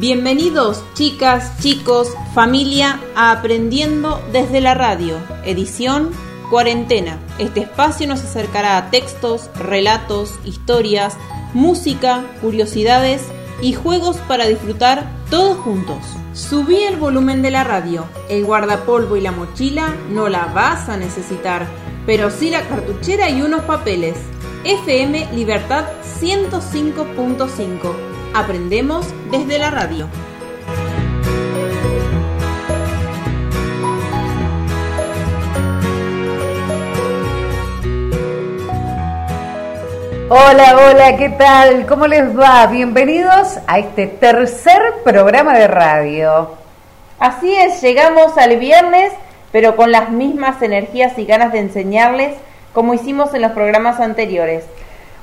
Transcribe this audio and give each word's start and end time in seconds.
Bienvenidos 0.00 0.82
chicas, 0.94 1.58
chicos, 1.60 2.08
familia 2.34 2.98
a 3.14 3.32
Aprendiendo 3.32 4.18
desde 4.32 4.62
la 4.62 4.72
radio, 4.72 5.18
edición 5.44 6.08
Cuarentena. 6.48 7.18
Este 7.38 7.60
espacio 7.60 8.08
nos 8.08 8.24
acercará 8.24 8.78
a 8.78 8.90
textos, 8.90 9.50
relatos, 9.56 10.38
historias, 10.46 11.18
música, 11.52 12.24
curiosidades 12.40 13.20
y 13.60 13.74
juegos 13.74 14.16
para 14.26 14.46
disfrutar 14.46 15.06
todos 15.28 15.58
juntos. 15.58 15.98
Subí 16.32 16.76
el 16.76 16.96
volumen 16.96 17.42
de 17.42 17.50
la 17.50 17.64
radio, 17.64 18.06
el 18.30 18.46
guardapolvo 18.46 19.18
y 19.18 19.20
la 19.20 19.32
mochila 19.32 19.94
no 20.08 20.30
la 20.30 20.46
vas 20.46 20.88
a 20.88 20.96
necesitar, 20.96 21.66
pero 22.06 22.30
sí 22.30 22.48
la 22.48 22.66
cartuchera 22.66 23.28
y 23.28 23.42
unos 23.42 23.64
papeles. 23.64 24.16
FM 24.64 25.28
Libertad 25.34 25.84
105.5 26.22 28.09
Aprendemos 28.32 29.12
desde 29.32 29.58
la 29.58 29.70
radio. 29.70 30.06
Hola, 40.28 40.78
hola, 40.78 41.16
¿qué 41.16 41.30
tal? 41.30 41.86
¿Cómo 41.86 42.06
les 42.06 42.38
va? 42.38 42.68
Bienvenidos 42.68 43.58
a 43.66 43.80
este 43.80 44.06
tercer 44.06 44.80
programa 45.02 45.58
de 45.58 45.66
radio. 45.66 46.50
Así 47.18 47.52
es, 47.52 47.82
llegamos 47.82 48.38
al 48.38 48.56
viernes, 48.58 49.12
pero 49.50 49.74
con 49.74 49.90
las 49.90 50.10
mismas 50.10 50.62
energías 50.62 51.18
y 51.18 51.24
ganas 51.26 51.52
de 51.52 51.58
enseñarles 51.58 52.36
como 52.72 52.94
hicimos 52.94 53.34
en 53.34 53.42
los 53.42 53.50
programas 53.52 53.98
anteriores. 53.98 54.64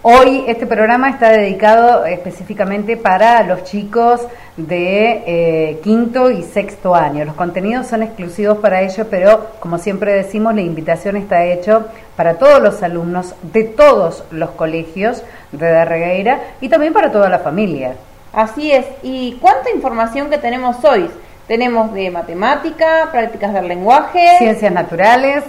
Hoy 0.03 0.45
este 0.47 0.67
programa 0.67 1.09
está 1.09 1.31
dedicado 1.31 2.05
específicamente 2.05 2.97
para 2.97 3.41
los 3.41 3.63
chicos 3.63 4.21
de 4.55 5.23
eh, 5.25 5.79
quinto 5.83 6.29
y 6.29 6.43
sexto 6.43 6.93
año. 6.93 7.25
Los 7.25 7.33
contenidos 7.33 7.87
son 7.87 8.03
exclusivos 8.03 8.59
para 8.59 8.81
ellos, 8.81 9.07
pero 9.09 9.47
como 9.59 9.79
siempre 9.79 10.13
decimos, 10.13 10.53
la 10.53 10.61
invitación 10.61 11.17
está 11.17 11.43
hecha 11.45 11.87
para 12.15 12.37
todos 12.37 12.61
los 12.61 12.83
alumnos 12.83 13.33
de 13.41 13.63
todos 13.63 14.23
los 14.29 14.51
colegios 14.51 15.23
de 15.51 15.71
Darregueira 15.71 16.41
y 16.61 16.69
también 16.69 16.93
para 16.93 17.11
toda 17.11 17.27
la 17.27 17.39
familia. 17.39 17.95
Así 18.33 18.71
es. 18.71 18.85
¿Y 19.01 19.39
cuánta 19.41 19.71
información 19.71 20.29
que 20.29 20.37
tenemos 20.37 20.77
hoy? 20.85 21.09
Tenemos 21.47 21.91
de 21.93 22.11
matemática, 22.11 23.09
prácticas 23.11 23.51
del 23.51 23.67
lenguaje, 23.67 24.37
ciencias 24.37 24.71
naturales, 24.71 25.43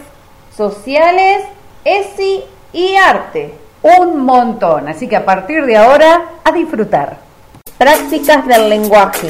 sociales, 0.56 1.42
ESI 1.84 2.44
y 2.72 2.96
arte 2.96 3.67
un 3.82 4.24
montón. 4.24 4.88
Así 4.88 5.08
que 5.08 5.16
a 5.16 5.24
partir 5.24 5.64
de 5.64 5.76
ahora, 5.76 6.22
a 6.44 6.52
disfrutar. 6.52 7.18
Prácticas 7.78 8.46
del 8.46 8.68
lenguaje. 8.68 9.28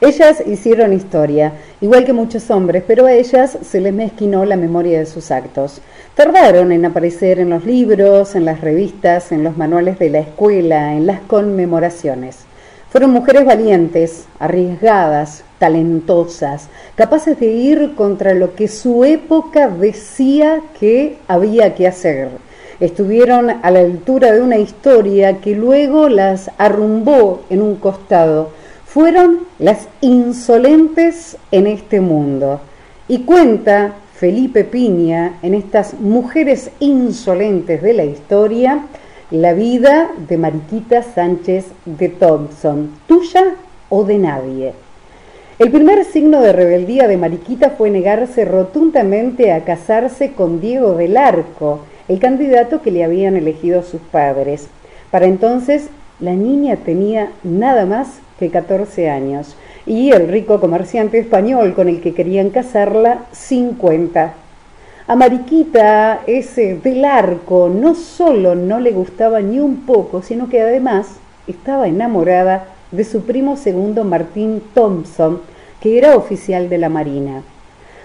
Ellas 0.00 0.42
hicieron 0.46 0.92
historia, 0.92 1.52
igual 1.80 2.04
que 2.04 2.12
muchos 2.12 2.50
hombres, 2.50 2.84
pero 2.86 3.06
a 3.06 3.12
ellas 3.12 3.58
se 3.62 3.80
les 3.80 3.92
mezquinó 3.92 4.44
la 4.44 4.56
memoria 4.56 4.98
de 4.98 5.06
sus 5.06 5.30
actos. 5.30 5.80
Tardaron 6.14 6.70
en 6.70 6.84
aparecer 6.84 7.40
en 7.40 7.50
los 7.50 7.64
libros, 7.64 8.36
en 8.36 8.44
las 8.44 8.60
revistas, 8.60 9.32
en 9.32 9.42
los 9.42 9.56
manuales 9.56 9.98
de 9.98 10.10
la 10.10 10.20
escuela, 10.20 10.94
en 10.94 11.06
las 11.06 11.20
conmemoraciones. 11.20 12.45
Fueron 12.90 13.10
mujeres 13.10 13.44
valientes, 13.44 14.26
arriesgadas, 14.38 15.42
talentosas, 15.58 16.68
capaces 16.94 17.38
de 17.40 17.46
ir 17.46 17.94
contra 17.94 18.34
lo 18.34 18.54
que 18.54 18.68
su 18.68 19.04
época 19.04 19.68
decía 19.68 20.60
que 20.78 21.18
había 21.26 21.74
que 21.74 21.88
hacer. 21.88 22.28
Estuvieron 22.78 23.50
a 23.50 23.70
la 23.70 23.80
altura 23.80 24.32
de 24.32 24.40
una 24.40 24.58
historia 24.58 25.40
que 25.40 25.54
luego 25.54 26.08
las 26.08 26.50
arrumbó 26.58 27.42
en 27.50 27.62
un 27.62 27.76
costado. 27.76 28.50
Fueron 28.84 29.40
las 29.58 29.88
insolentes 30.00 31.36
en 31.50 31.66
este 31.66 32.00
mundo. 32.00 32.60
Y 33.08 33.20
cuenta 33.20 33.94
Felipe 34.14 34.64
Piña 34.64 35.38
en 35.42 35.54
estas 35.54 35.94
mujeres 36.00 36.70
insolentes 36.80 37.82
de 37.82 37.92
la 37.92 38.04
historia, 38.04 38.86
la 39.30 39.54
vida 39.54 40.10
de 40.28 40.36
Mariquita 40.36 41.02
Sánchez 41.02 41.66
de 41.84 42.08
Thompson, 42.08 42.92
tuya 43.08 43.56
o 43.88 44.04
de 44.04 44.18
nadie. 44.18 44.72
El 45.58 45.72
primer 45.72 46.04
signo 46.04 46.40
de 46.40 46.52
rebeldía 46.52 47.08
de 47.08 47.16
Mariquita 47.16 47.70
fue 47.70 47.90
negarse 47.90 48.44
rotundamente 48.44 49.52
a 49.52 49.64
casarse 49.64 50.32
con 50.32 50.60
Diego 50.60 50.94
del 50.94 51.16
Arco, 51.16 51.80
el 52.06 52.20
candidato 52.20 52.82
que 52.82 52.92
le 52.92 53.02
habían 53.02 53.34
elegido 53.34 53.82
sus 53.82 54.00
padres. 54.00 54.68
Para 55.10 55.26
entonces, 55.26 55.88
la 56.20 56.34
niña 56.34 56.76
tenía 56.76 57.32
nada 57.42 57.84
más 57.84 58.20
que 58.38 58.50
14 58.50 59.10
años 59.10 59.56
y 59.86 60.12
el 60.12 60.28
rico 60.28 60.60
comerciante 60.60 61.18
español 61.18 61.74
con 61.74 61.88
el 61.88 62.00
que 62.00 62.14
querían 62.14 62.50
casarla, 62.50 63.24
50. 63.32 64.34
A 65.08 65.14
Mariquita 65.14 66.22
ese 66.26 66.74
del 66.82 67.04
arco 67.04 67.70
no 67.72 67.94
solo 67.94 68.56
no 68.56 68.80
le 68.80 68.90
gustaba 68.90 69.40
ni 69.40 69.60
un 69.60 69.86
poco, 69.86 70.20
sino 70.20 70.48
que 70.48 70.60
además 70.60 71.06
estaba 71.46 71.86
enamorada 71.86 72.64
de 72.90 73.04
su 73.04 73.22
primo 73.22 73.56
segundo 73.56 74.02
Martín 74.02 74.60
Thompson, 74.74 75.42
que 75.80 75.96
era 75.96 76.16
oficial 76.16 76.68
de 76.68 76.78
la 76.78 76.88
Marina. 76.88 77.42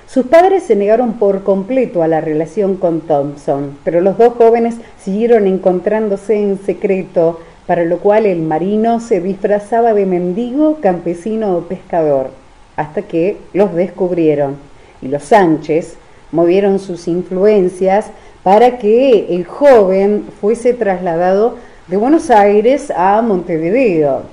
Sus 0.06 0.28
padres 0.28 0.62
se 0.62 0.76
negaron 0.76 1.14
por 1.14 1.42
completo 1.42 2.04
a 2.04 2.08
la 2.08 2.22
relación 2.22 2.76
con 2.76 3.02
Thompson, 3.02 3.80
pero 3.84 4.00
los 4.02 4.20
dos 4.20 4.36
jóvenes 4.36 4.76
siguieron 5.04 5.48
encontrándose 5.48 6.40
en 6.40 6.60
secreto, 6.60 7.40
para 7.66 7.84
lo 7.84 7.98
cual 7.98 8.28
el 8.28 8.44
marino 8.44 9.00
se 9.00 9.22
disfrazaba 9.22 9.96
de 9.96 10.06
mendigo, 10.06 10.78
campesino 10.82 11.58
o 11.58 11.62
pescador, 11.62 12.30
hasta 12.76 13.02
que 13.02 13.38
los 13.54 13.74
descubrieron. 13.74 14.58
Y 15.02 15.08
los 15.08 15.24
Sánchez, 15.24 15.98
movieron 16.32 16.80
sus 16.80 17.08
influencias 17.08 18.08
para 18.44 18.78
que 18.78 19.36
el 19.36 19.46
joven 19.46 20.26
fuese 20.40 20.74
trasladado 20.74 21.56
de 21.88 21.98
Buenos 21.98 22.30
Aires 22.30 22.92
a 22.96 23.22
Montevideo. 23.22 24.24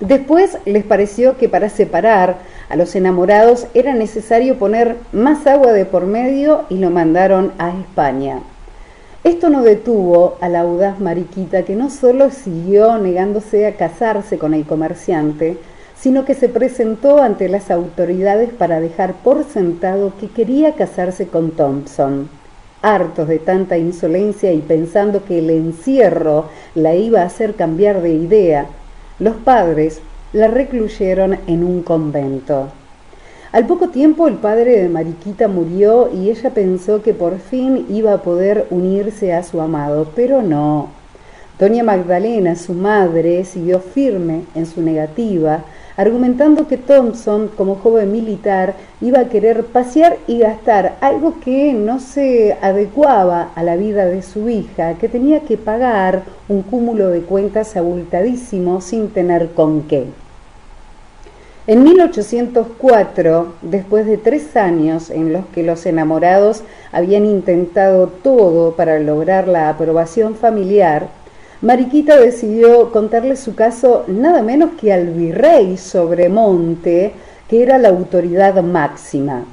Después 0.00 0.58
les 0.66 0.84
pareció 0.84 1.38
que 1.38 1.48
para 1.48 1.70
separar 1.70 2.36
a 2.68 2.76
los 2.76 2.94
enamorados 2.94 3.66
era 3.72 3.94
necesario 3.94 4.58
poner 4.58 4.96
más 5.12 5.46
agua 5.46 5.72
de 5.72 5.86
por 5.86 6.04
medio 6.04 6.64
y 6.68 6.76
lo 6.76 6.90
mandaron 6.90 7.52
a 7.58 7.70
España. 7.70 8.40
Esto 9.24 9.48
no 9.48 9.62
detuvo 9.62 10.36
a 10.40 10.48
la 10.48 10.60
audaz 10.60 11.00
Mariquita 11.00 11.62
que 11.62 11.74
no 11.74 11.90
solo 11.90 12.30
siguió 12.30 12.98
negándose 12.98 13.66
a 13.66 13.74
casarse 13.74 14.38
con 14.38 14.54
el 14.54 14.66
comerciante, 14.66 15.56
sino 15.98 16.24
que 16.24 16.34
se 16.34 16.48
presentó 16.48 17.22
ante 17.22 17.48
las 17.48 17.70
autoridades 17.70 18.50
para 18.50 18.80
dejar 18.80 19.14
por 19.14 19.44
sentado 19.44 20.12
que 20.20 20.28
quería 20.28 20.74
casarse 20.74 21.26
con 21.26 21.52
Thompson. 21.52 22.28
Hartos 22.82 23.28
de 23.28 23.38
tanta 23.38 23.78
insolencia 23.78 24.52
y 24.52 24.58
pensando 24.58 25.24
que 25.24 25.38
el 25.38 25.50
encierro 25.50 26.46
la 26.74 26.94
iba 26.94 27.22
a 27.22 27.26
hacer 27.26 27.54
cambiar 27.54 28.02
de 28.02 28.12
idea, 28.12 28.66
los 29.18 29.34
padres 29.36 30.00
la 30.32 30.48
recluyeron 30.48 31.38
en 31.46 31.64
un 31.64 31.82
convento. 31.82 32.68
Al 33.52 33.66
poco 33.66 33.88
tiempo 33.88 34.28
el 34.28 34.34
padre 34.34 34.82
de 34.82 34.88
Mariquita 34.90 35.48
murió 35.48 36.10
y 36.12 36.28
ella 36.28 36.50
pensó 36.50 37.00
que 37.00 37.14
por 37.14 37.38
fin 37.38 37.86
iba 37.88 38.12
a 38.12 38.22
poder 38.22 38.66
unirse 38.68 39.32
a 39.32 39.42
su 39.42 39.62
amado, 39.62 40.08
pero 40.14 40.42
no. 40.42 40.90
Doña 41.58 41.82
Magdalena, 41.82 42.54
su 42.54 42.74
madre, 42.74 43.46
siguió 43.46 43.80
firme 43.80 44.42
en 44.54 44.66
su 44.66 44.82
negativa, 44.82 45.64
argumentando 45.96 46.68
que 46.68 46.76
Thompson, 46.76 47.48
como 47.56 47.76
joven 47.76 48.12
militar, 48.12 48.74
iba 49.00 49.20
a 49.20 49.28
querer 49.28 49.64
pasear 49.64 50.16
y 50.26 50.38
gastar 50.38 50.96
algo 51.00 51.40
que 51.40 51.72
no 51.72 52.00
se 52.00 52.56
adecuaba 52.60 53.50
a 53.54 53.62
la 53.62 53.76
vida 53.76 54.04
de 54.06 54.22
su 54.22 54.48
hija, 54.48 54.94
que 54.94 55.08
tenía 55.08 55.40
que 55.40 55.56
pagar 55.56 56.22
un 56.48 56.62
cúmulo 56.62 57.08
de 57.08 57.22
cuentas 57.22 57.76
abultadísimo 57.76 58.80
sin 58.80 59.08
tener 59.08 59.50
con 59.50 59.82
qué. 59.82 60.06
En 61.68 61.82
1804, 61.82 63.54
después 63.62 64.06
de 64.06 64.18
tres 64.18 64.56
años 64.56 65.10
en 65.10 65.32
los 65.32 65.46
que 65.46 65.64
los 65.64 65.84
enamorados 65.84 66.62
habían 66.92 67.26
intentado 67.26 68.06
todo 68.06 68.76
para 68.76 69.00
lograr 69.00 69.48
la 69.48 69.68
aprobación 69.68 70.36
familiar, 70.36 71.08
Mariquita 71.62 72.18
decidió 72.18 72.92
contarle 72.92 73.34
su 73.34 73.54
caso 73.54 74.04
nada 74.08 74.42
menos 74.42 74.72
que 74.78 74.92
al 74.92 75.06
virrey 75.06 75.78
Sobremonte, 75.78 77.12
que 77.48 77.62
era 77.62 77.78
la 77.78 77.88
autoridad 77.88 78.62
máxima. 78.62 79.46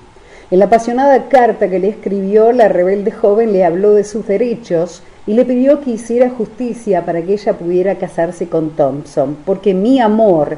En 0.52 0.60
la 0.60 0.66
apasionada 0.66 1.30
carta 1.30 1.70
que 1.70 1.80
le 1.80 1.88
escribió, 1.88 2.52
la 2.52 2.68
rebelde 2.68 3.12
joven 3.12 3.54
le 3.54 3.64
habló 3.64 3.94
de 3.94 4.04
sus 4.04 4.28
derechos 4.28 5.02
y 5.26 5.34
le 5.34 5.46
pidió 5.46 5.80
que 5.80 5.92
hiciera 5.92 6.30
justicia 6.30 7.06
para 7.06 7.22
que 7.22 7.34
ella 7.34 7.54
pudiera 7.54 7.96
casarse 7.96 8.50
con 8.50 8.72
Thompson, 8.72 9.38
porque 9.46 9.74
mi 9.74 10.02
amor, 10.02 10.58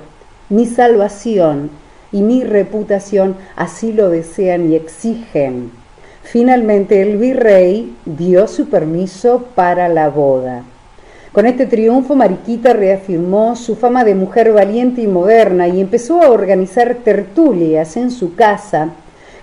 mi 0.49 0.65
salvación 0.65 1.69
y 2.11 2.23
mi 2.23 2.43
reputación 2.43 3.35
así 3.55 3.93
lo 3.93 4.09
desean 4.09 4.71
y 4.71 4.75
exigen. 4.75 5.71
finalmente 6.23 7.03
el 7.03 7.17
virrey 7.17 7.95
dio 8.03 8.47
su 8.47 8.67
permiso 8.67 9.45
para 9.53 9.87
la 9.89 10.09
boda. 10.09 10.63
Con 11.35 11.45
este 11.45 11.65
triunfo, 11.65 12.15
Mariquita 12.15 12.71
reafirmó 12.71 13.57
su 13.57 13.75
fama 13.75 14.05
de 14.05 14.15
mujer 14.15 14.53
valiente 14.53 15.01
y 15.01 15.07
moderna 15.07 15.67
y 15.67 15.81
empezó 15.81 16.21
a 16.21 16.29
organizar 16.29 16.95
tertulias 17.03 17.97
en 17.97 18.09
su 18.09 18.35
casa, 18.35 18.91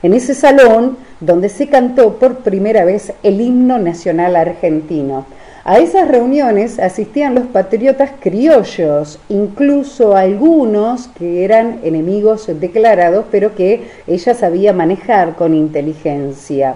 en 0.03 0.15
ese 0.15 0.35
salón 0.35 0.97
donde 1.21 1.51
se 1.51 1.69
cantó 1.69 2.15
por 2.15 2.37
primera 2.37 2.87
vez 2.87 3.13
el 3.23 3.43
himno 3.43 3.79
nacional 3.79 4.37
argentino. 4.37 5.27
A 5.65 5.81
esas 5.81 6.09
reuniones 6.09 6.79
asistían 6.79 7.35
los 7.35 7.45
patriotas 7.49 8.13
criollos, 8.21 9.19
incluso 9.29 10.17
algunos 10.17 11.09
que 11.09 11.45
eran 11.45 11.81
enemigos 11.83 12.49
declarados, 12.59 13.27
pero 13.31 13.55
que 13.55 13.83
ella 14.07 14.33
sabía 14.33 14.73
manejar 14.73 15.37
con 15.37 15.53
inteligencia. 15.53 16.75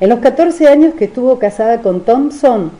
En 0.00 0.08
los 0.08 0.20
14 0.20 0.66
años 0.66 0.94
que 0.94 1.04
estuvo 1.04 1.38
casada 1.38 1.82
con 1.82 2.06
Thompson, 2.06 2.70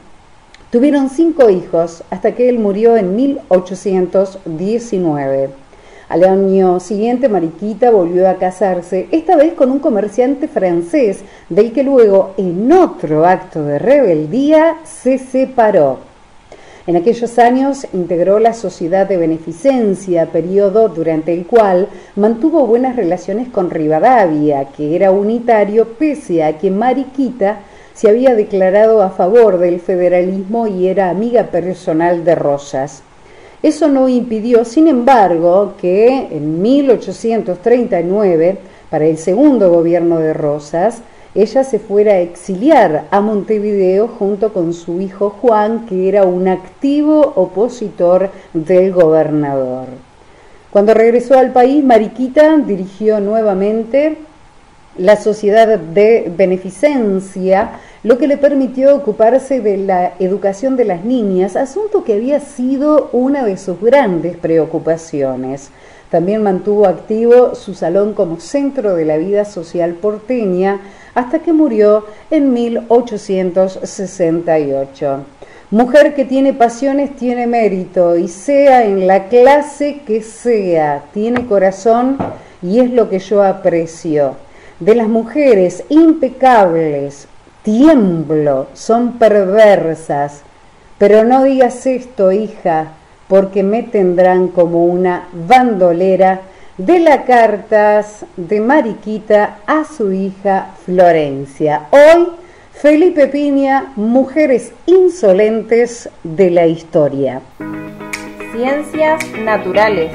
tuvieron 0.71 1.11
cinco 1.11 1.51
hijos 1.51 2.03
hasta 2.11 2.35
que 2.35 2.49
él 2.49 2.59
murió 2.59 2.97
en 2.97 3.15
1819. 3.17 5.51
Al 6.09 6.25
año 6.25 6.81
siguiente, 6.81 7.29
Mariquita 7.29 7.91
volvió 7.91 8.27
a 8.29 8.35
casarse, 8.35 9.07
esta 9.13 9.37
vez 9.37 9.53
con 9.55 9.71
un 9.71 9.79
comerciante 9.79 10.49
francés, 10.49 11.21
del 11.49 11.73
que 11.73 11.85
luego, 11.85 12.35
en 12.37 12.73
otro 12.73 13.25
acto 13.25 13.63
de 13.63 13.79
rebeldía, 13.79 14.79
se 14.85 15.19
separó. 15.19 15.99
En 16.89 16.97
aquellos 16.97 17.39
años 17.39 17.87
integró 17.93 18.41
la 18.41 18.55
Sociedad 18.55 19.07
de 19.07 19.19
Beneficencia, 19.19 20.27
periodo 20.27 20.89
durante 20.89 21.33
el 21.33 21.47
cual 21.47 21.87
mantuvo 22.17 22.67
buenas 22.67 22.97
relaciones 22.97 23.49
con 23.49 23.71
Rivadavia, 23.71 24.65
que 24.77 24.97
era 24.97 25.13
unitario 25.13 25.87
pese 25.87 26.43
a 26.43 26.59
que 26.59 26.73
Mariquita 26.73 27.61
se 28.01 28.09
había 28.09 28.35
declarado 28.35 29.03
a 29.03 29.11
favor 29.11 29.59
del 29.59 29.79
federalismo 29.79 30.67
y 30.67 30.89
era 30.89 31.11
amiga 31.11 31.49
personal 31.49 32.25
de 32.25 32.35
Rosas. 32.35 33.03
Eso 33.63 33.89
no 33.89 34.09
impidió, 34.09 34.65
sin 34.65 34.89
embargo, 34.89 35.75
que 35.79 36.29
en 36.31 36.63
1839, 36.63 38.57
para 38.89 39.05
el 39.05 39.19
segundo 39.19 39.71
gobierno 39.71 40.19
de 40.19 40.33
Rosas, 40.33 41.03
ella 41.35 41.63
se 41.63 41.79
fuera 41.79 42.13
a 42.13 42.21
exiliar 42.21 43.05
a 43.11 43.21
Montevideo 43.21 44.09
junto 44.09 44.55
con 44.55 44.73
su 44.73 45.03
hijo 45.03 45.37
Juan, 45.39 45.85
que 45.85 46.09
era 46.09 46.23
un 46.25 46.49
activo 46.49 47.35
opositor 47.37 48.31
del 48.55 48.95
gobernador. 48.95 49.89
Cuando 50.71 50.95
regresó 50.95 51.39
al 51.39 51.53
país, 51.53 51.85
Mariquita 51.85 52.57
dirigió 52.57 53.21
nuevamente 53.21 54.17
la 54.97 55.17
sociedad 55.17 55.79
de 55.79 56.33
beneficencia 56.35 57.73
lo 58.03 58.17
que 58.17 58.27
le 58.27 58.39
permitió 58.39 58.97
ocuparse 58.97 59.61
de 59.61 59.77
la 59.77 60.15
educación 60.19 60.75
de 60.77 60.87
las 60.87 61.05
niñas, 61.05 61.55
asunto 61.55 62.03
que 62.03 62.15
había 62.15 62.41
sido 62.41 63.11
una 63.13 63.45
de 63.45 63.59
sus 63.59 63.79
grandes 63.79 64.39
preocupaciones. 64.39 65.69
También 66.11 66.43
mantuvo 66.43 66.87
activo 66.87 67.55
su 67.55 67.75
salón 67.75 68.15
como 68.15 68.41
centro 68.41 68.97
de 68.97 69.05
la 69.05 69.19
vida 69.19 69.45
social 69.45 69.93
porteña 69.95 70.81
hasta 71.15 71.41
que 71.41 71.53
murió 71.53 72.07
en 72.31 72.55
1868. 72.55 75.19
Mujer 75.71 76.15
que 76.15 76.25
tiene 76.25 76.55
pasiones 76.55 77.15
tiene 77.15 77.47
mérito 77.47 78.17
y 78.17 78.29
sea 78.29 78.87
en 78.87 79.07
la 79.07 79.29
clase 79.29 80.01
que 80.07 80.23
sea, 80.23 81.05
tiene 81.13 81.45
corazón 81.47 82.17
y 82.63 82.79
es 82.81 82.91
lo 82.91 83.11
que 83.11 83.19
yo 83.21 83.45
aprecio. 83.45 84.37
De 84.81 84.97
las 84.97 85.09
mujeres 85.09 85.85
impecables, 85.91 87.29
tiemblo, 87.63 88.69
son 88.75 89.19
perversas. 89.19 90.43
Pero 90.99 91.25
no 91.25 91.45
digas 91.45 91.87
esto, 91.87 92.33
hija, 92.33 92.93
porque 93.29 93.63
me 93.63 93.83
tendrán 93.83 94.49
como 94.49 94.85
una 94.85 95.29
bandolera 95.33 96.43
de 96.77 96.99
las 97.01 97.25
cartas 97.25 98.25
de 98.37 98.61
Mariquita 98.61 99.59
a 99.67 99.85
su 99.85 100.13
hija 100.13 100.75
Florencia. 100.85 101.87
Hoy, 101.91 102.29
Felipe 102.73 103.27
Piña, 103.29 103.93
Mujeres 103.97 104.73
Insolentes 104.87 106.09
de 106.23 106.51
la 106.51 106.67
Historia. 106.67 107.41
Ciencias 108.53 109.23
naturales. 109.45 110.13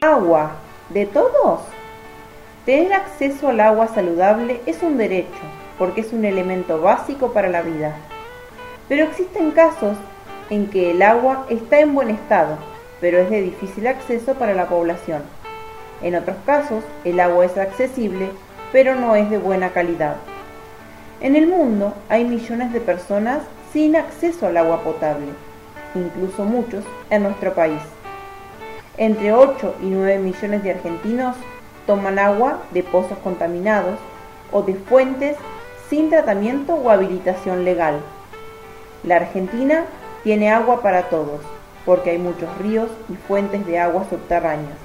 Agua. 0.00 0.52
¿De 0.90 1.04
todos? 1.04 1.60
Tener 2.64 2.94
acceso 2.94 3.48
al 3.48 3.60
agua 3.60 3.88
saludable 3.88 4.60
es 4.64 4.82
un 4.82 4.96
derecho 4.96 5.57
porque 5.78 6.00
es 6.00 6.12
un 6.12 6.24
elemento 6.24 6.80
básico 6.80 7.32
para 7.32 7.48
la 7.48 7.62
vida. 7.62 7.94
Pero 8.88 9.04
existen 9.04 9.52
casos 9.52 9.96
en 10.50 10.68
que 10.68 10.90
el 10.90 11.02
agua 11.02 11.46
está 11.48 11.80
en 11.80 11.94
buen 11.94 12.10
estado, 12.10 12.58
pero 13.00 13.18
es 13.18 13.30
de 13.30 13.42
difícil 13.42 13.86
acceso 13.86 14.34
para 14.34 14.54
la 14.54 14.66
población. 14.66 15.22
En 16.02 16.14
otros 16.14 16.36
casos, 16.46 16.84
el 17.04 17.20
agua 17.20 17.44
es 17.44 17.56
accesible, 17.56 18.30
pero 18.72 18.94
no 18.94 19.16
es 19.16 19.30
de 19.30 19.38
buena 19.38 19.70
calidad. 19.70 20.16
En 21.20 21.36
el 21.36 21.48
mundo 21.48 21.94
hay 22.08 22.24
millones 22.24 22.72
de 22.72 22.80
personas 22.80 23.40
sin 23.72 23.96
acceso 23.96 24.46
al 24.46 24.56
agua 24.56 24.82
potable, 24.82 25.26
incluso 25.94 26.44
muchos 26.44 26.84
en 27.10 27.24
nuestro 27.24 27.54
país. 27.54 27.82
Entre 28.96 29.32
8 29.32 29.76
y 29.82 29.86
9 29.86 30.18
millones 30.18 30.62
de 30.62 30.72
argentinos 30.72 31.36
toman 31.86 32.18
agua 32.18 32.62
de 32.72 32.82
pozos 32.82 33.18
contaminados 33.18 33.98
o 34.52 34.62
de 34.62 34.74
fuentes 34.74 35.36
sin 35.88 36.10
tratamiento 36.10 36.74
o 36.74 36.90
habilitación 36.90 37.64
legal. 37.64 38.00
La 39.04 39.16
Argentina 39.16 39.84
tiene 40.22 40.50
agua 40.50 40.82
para 40.82 41.04
todos, 41.04 41.40
porque 41.86 42.10
hay 42.10 42.18
muchos 42.18 42.48
ríos 42.58 42.90
y 43.08 43.14
fuentes 43.14 43.66
de 43.66 43.78
agua 43.78 44.04
subterráneas, 44.10 44.76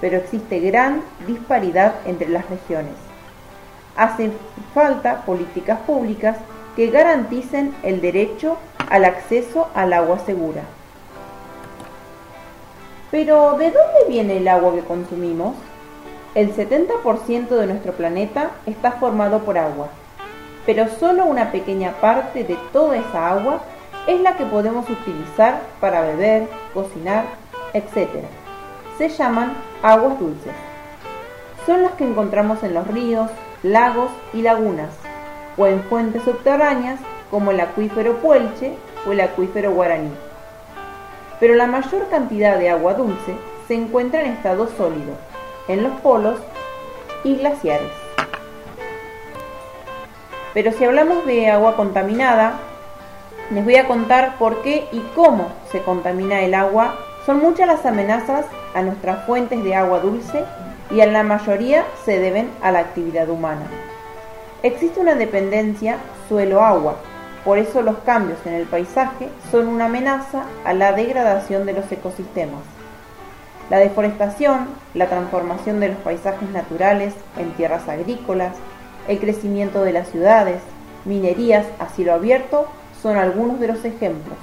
pero 0.00 0.16
existe 0.16 0.58
gran 0.60 1.02
disparidad 1.26 1.94
entre 2.06 2.28
las 2.28 2.48
regiones. 2.50 2.94
Hacen 3.96 4.32
falta 4.72 5.22
políticas 5.24 5.78
públicas 5.80 6.36
que 6.74 6.90
garanticen 6.90 7.72
el 7.84 8.00
derecho 8.00 8.56
al 8.90 9.04
acceso 9.04 9.68
al 9.74 9.92
agua 9.92 10.18
segura. 10.18 10.62
Pero, 13.12 13.56
¿de 13.56 13.66
dónde 13.66 14.08
viene 14.08 14.38
el 14.38 14.48
agua 14.48 14.74
que 14.74 14.80
consumimos? 14.80 15.54
El 16.34 16.52
70% 16.52 17.46
de 17.48 17.66
nuestro 17.68 17.92
planeta 17.92 18.50
está 18.66 18.90
formado 18.90 19.44
por 19.44 19.56
agua 19.56 19.90
pero 20.66 20.88
solo 20.88 21.24
una 21.24 21.52
pequeña 21.52 21.92
parte 22.00 22.44
de 22.44 22.56
toda 22.72 22.96
esa 22.96 23.30
agua 23.30 23.60
es 24.06 24.20
la 24.20 24.36
que 24.36 24.44
podemos 24.44 24.88
utilizar 24.88 25.60
para 25.80 26.02
beber, 26.02 26.48
cocinar, 26.72 27.24
etc. 27.72 28.08
Se 28.98 29.08
llaman 29.08 29.54
aguas 29.82 30.18
dulces. 30.18 30.52
Son 31.66 31.82
las 31.82 31.92
que 31.92 32.04
encontramos 32.04 32.62
en 32.62 32.74
los 32.74 32.86
ríos, 32.86 33.30
lagos 33.62 34.10
y 34.32 34.42
lagunas, 34.42 34.90
o 35.56 35.66
en 35.66 35.82
fuentes 35.84 36.22
subterráneas 36.22 37.00
como 37.30 37.50
el 37.50 37.60
acuífero 37.60 38.16
Puelche 38.18 38.76
o 39.06 39.12
el 39.12 39.20
acuífero 39.20 39.72
Guaraní. 39.72 40.12
Pero 41.40 41.54
la 41.54 41.66
mayor 41.66 42.08
cantidad 42.08 42.58
de 42.58 42.70
agua 42.70 42.94
dulce 42.94 43.36
se 43.66 43.74
encuentra 43.74 44.20
en 44.22 44.32
estado 44.32 44.68
sólido, 44.76 45.14
en 45.68 45.82
los 45.82 45.92
polos 46.00 46.38
y 47.24 47.36
glaciares. 47.36 48.03
Pero 50.54 50.70
si 50.72 50.84
hablamos 50.84 51.26
de 51.26 51.50
agua 51.50 51.76
contaminada, 51.76 52.54
les 53.50 53.64
voy 53.64 53.76
a 53.76 53.88
contar 53.88 54.38
por 54.38 54.62
qué 54.62 54.86
y 54.92 55.00
cómo 55.14 55.48
se 55.70 55.82
contamina 55.82 56.40
el 56.42 56.54
agua. 56.54 56.94
Son 57.26 57.40
muchas 57.40 57.66
las 57.66 57.84
amenazas 57.84 58.46
a 58.74 58.82
nuestras 58.82 59.26
fuentes 59.26 59.62
de 59.64 59.74
agua 59.74 59.98
dulce 59.98 60.44
y 60.90 61.00
en 61.00 61.12
la 61.12 61.24
mayoría 61.24 61.84
se 62.04 62.20
deben 62.20 62.50
a 62.62 62.70
la 62.70 62.78
actividad 62.78 63.28
humana. 63.28 63.66
Existe 64.62 65.00
una 65.00 65.14
dependencia 65.14 65.96
suelo-agua, 66.28 66.96
por 67.44 67.58
eso 67.58 67.82
los 67.82 67.98
cambios 67.98 68.38
en 68.46 68.54
el 68.54 68.64
paisaje 68.64 69.28
son 69.50 69.68
una 69.68 69.86
amenaza 69.86 70.44
a 70.64 70.72
la 70.72 70.92
degradación 70.92 71.66
de 71.66 71.74
los 71.74 71.90
ecosistemas. 71.90 72.62
La 73.70 73.78
deforestación, 73.78 74.68
la 74.94 75.08
transformación 75.08 75.80
de 75.80 75.88
los 75.88 75.98
paisajes 75.98 76.48
naturales 76.50 77.12
en 77.36 77.50
tierras 77.52 77.88
agrícolas, 77.88 78.52
el 79.08 79.18
crecimiento 79.18 79.82
de 79.82 79.92
las 79.92 80.08
ciudades, 80.08 80.60
minerías 81.04 81.66
a 81.78 81.88
cielo 81.88 82.14
abierto 82.14 82.66
son 83.02 83.16
algunos 83.16 83.60
de 83.60 83.68
los 83.68 83.84
ejemplos. 83.84 84.38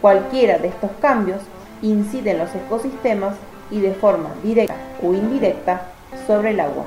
Cualquiera 0.00 0.58
de 0.58 0.68
estos 0.68 0.90
cambios 1.00 1.40
incide 1.82 2.30
en 2.30 2.38
los 2.38 2.54
ecosistemas 2.54 3.34
y 3.70 3.80
de 3.80 3.92
forma 3.92 4.30
directa 4.42 4.74
o 5.02 5.12
indirecta 5.12 5.82
sobre 6.26 6.50
el 6.50 6.60
agua. 6.60 6.84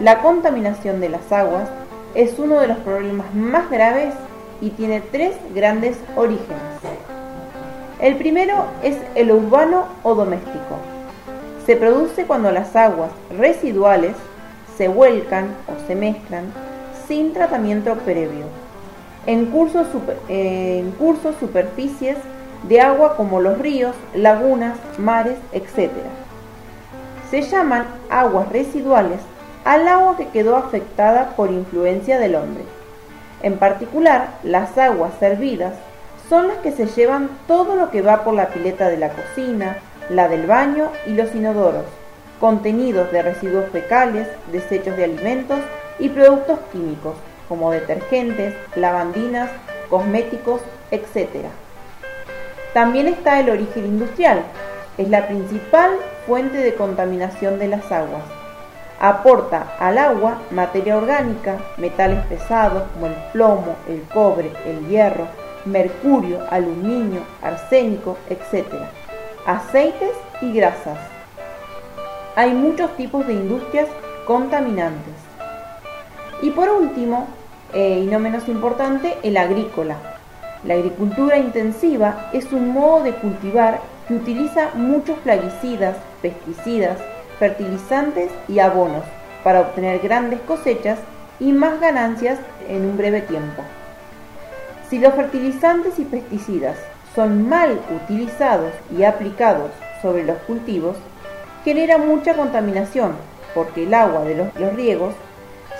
La 0.00 0.20
contaminación 0.22 1.00
de 1.00 1.08
las 1.08 1.32
aguas 1.32 1.68
es 2.14 2.38
uno 2.38 2.60
de 2.60 2.68
los 2.68 2.78
problemas 2.78 3.34
más 3.34 3.70
graves 3.70 4.14
y 4.60 4.70
tiene 4.70 5.00
tres 5.00 5.34
grandes 5.54 5.96
orígenes. 6.16 6.60
El 8.00 8.16
primero 8.16 8.64
es 8.82 8.96
el 9.14 9.30
urbano 9.30 9.86
o 10.02 10.14
doméstico. 10.14 10.78
Se 11.66 11.76
produce 11.76 12.24
cuando 12.24 12.50
las 12.50 12.74
aguas 12.74 13.10
residuales 13.36 14.14
se 14.80 14.88
vuelcan 14.88 15.48
o 15.68 15.86
se 15.86 15.94
mezclan 15.94 16.54
sin 17.06 17.34
tratamiento 17.34 17.94
previo. 17.96 18.46
En 19.26 19.44
cursos, 19.44 19.86
en 20.26 20.92
cursos 20.92 21.34
superficies 21.38 22.16
de 22.62 22.80
agua 22.80 23.14
como 23.14 23.42
los 23.42 23.58
ríos, 23.58 23.94
lagunas, 24.14 24.78
mares, 24.96 25.36
etc. 25.52 25.90
Se 27.30 27.42
llaman 27.42 27.84
aguas 28.08 28.48
residuales 28.48 29.20
al 29.66 29.86
agua 29.86 30.16
que 30.16 30.28
quedó 30.28 30.56
afectada 30.56 31.36
por 31.36 31.50
influencia 31.50 32.18
del 32.18 32.36
hombre. 32.36 32.64
En 33.42 33.58
particular, 33.58 34.38
las 34.42 34.78
aguas 34.78 35.12
servidas 35.20 35.74
son 36.30 36.48
las 36.48 36.56
que 36.58 36.72
se 36.72 36.86
llevan 36.86 37.28
todo 37.46 37.76
lo 37.76 37.90
que 37.90 38.00
va 38.00 38.24
por 38.24 38.32
la 38.32 38.48
pileta 38.48 38.88
de 38.88 38.96
la 38.96 39.10
cocina, 39.10 39.76
la 40.08 40.28
del 40.28 40.46
baño 40.46 40.88
y 41.06 41.10
los 41.10 41.34
inodoros, 41.34 41.84
contenidos 42.40 43.12
de 43.12 43.22
residuos 43.22 43.70
fecales, 43.70 44.26
desechos 44.50 44.96
de 44.96 45.04
alimentos 45.04 45.60
y 45.98 46.08
productos 46.08 46.58
químicos, 46.72 47.14
como 47.48 47.70
detergentes, 47.70 48.54
lavandinas, 48.74 49.50
cosméticos, 49.90 50.62
etc. 50.90 51.46
También 52.72 53.08
está 53.08 53.40
el 53.40 53.50
origen 53.50 53.84
industrial, 53.84 54.42
es 54.96 55.08
la 55.08 55.26
principal 55.26 55.90
fuente 56.26 56.58
de 56.58 56.74
contaminación 56.74 57.58
de 57.58 57.68
las 57.68 57.92
aguas. 57.92 58.22
Aporta 59.00 59.74
al 59.78 59.98
agua 59.98 60.42
materia 60.50 60.96
orgánica, 60.96 61.58
metales 61.78 62.24
pesados 62.26 62.84
como 62.92 63.06
el 63.06 63.14
plomo, 63.32 63.76
el 63.88 64.02
cobre, 64.02 64.52
el 64.66 64.88
hierro, 64.88 65.26
mercurio, 65.64 66.44
aluminio, 66.50 67.22
arsénico, 67.42 68.16
etc. 68.28 68.66
Aceites 69.46 70.12
y 70.42 70.52
grasas. 70.52 71.19
Hay 72.36 72.52
muchos 72.52 72.96
tipos 72.96 73.26
de 73.26 73.34
industrias 73.34 73.88
contaminantes. 74.24 75.14
Y 76.42 76.50
por 76.50 76.68
último, 76.68 77.26
eh, 77.72 78.02
y 78.04 78.06
no 78.06 78.20
menos 78.20 78.48
importante, 78.48 79.16
el 79.24 79.36
agrícola. 79.36 79.96
La 80.64 80.74
agricultura 80.74 81.38
intensiva 81.38 82.30
es 82.32 82.52
un 82.52 82.72
modo 82.72 83.02
de 83.02 83.14
cultivar 83.14 83.80
que 84.06 84.14
utiliza 84.14 84.70
muchos 84.74 85.18
plaguicidas, 85.18 85.96
pesticidas, 86.22 86.98
fertilizantes 87.38 88.30
y 88.46 88.60
abonos 88.60 89.04
para 89.42 89.60
obtener 89.60 89.98
grandes 90.00 90.40
cosechas 90.42 90.98
y 91.40 91.52
más 91.52 91.80
ganancias 91.80 92.38
en 92.68 92.84
un 92.84 92.96
breve 92.96 93.22
tiempo. 93.22 93.62
Si 94.88 94.98
los 94.98 95.14
fertilizantes 95.14 95.98
y 95.98 96.04
pesticidas 96.04 96.76
son 97.14 97.48
mal 97.48 97.80
utilizados 97.90 98.72
y 98.96 99.02
aplicados 99.02 99.70
sobre 100.02 100.24
los 100.24 100.38
cultivos, 100.38 100.96
genera 101.64 101.98
mucha 101.98 102.34
contaminación 102.34 103.12
porque 103.54 103.84
el 103.84 103.94
agua 103.94 104.24
de 104.24 104.36
los, 104.36 104.54
los 104.56 104.74
riegos 104.74 105.14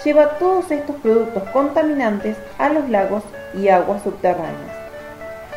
lleva 0.05 0.39
todos 0.39 0.71
estos 0.71 0.97
productos 0.97 1.43
contaminantes 1.51 2.37
a 2.59 2.71
los 2.71 2.89
lagos 2.89 3.23
y 3.55 3.69
aguas 3.69 4.03
subterráneas. 4.03 4.81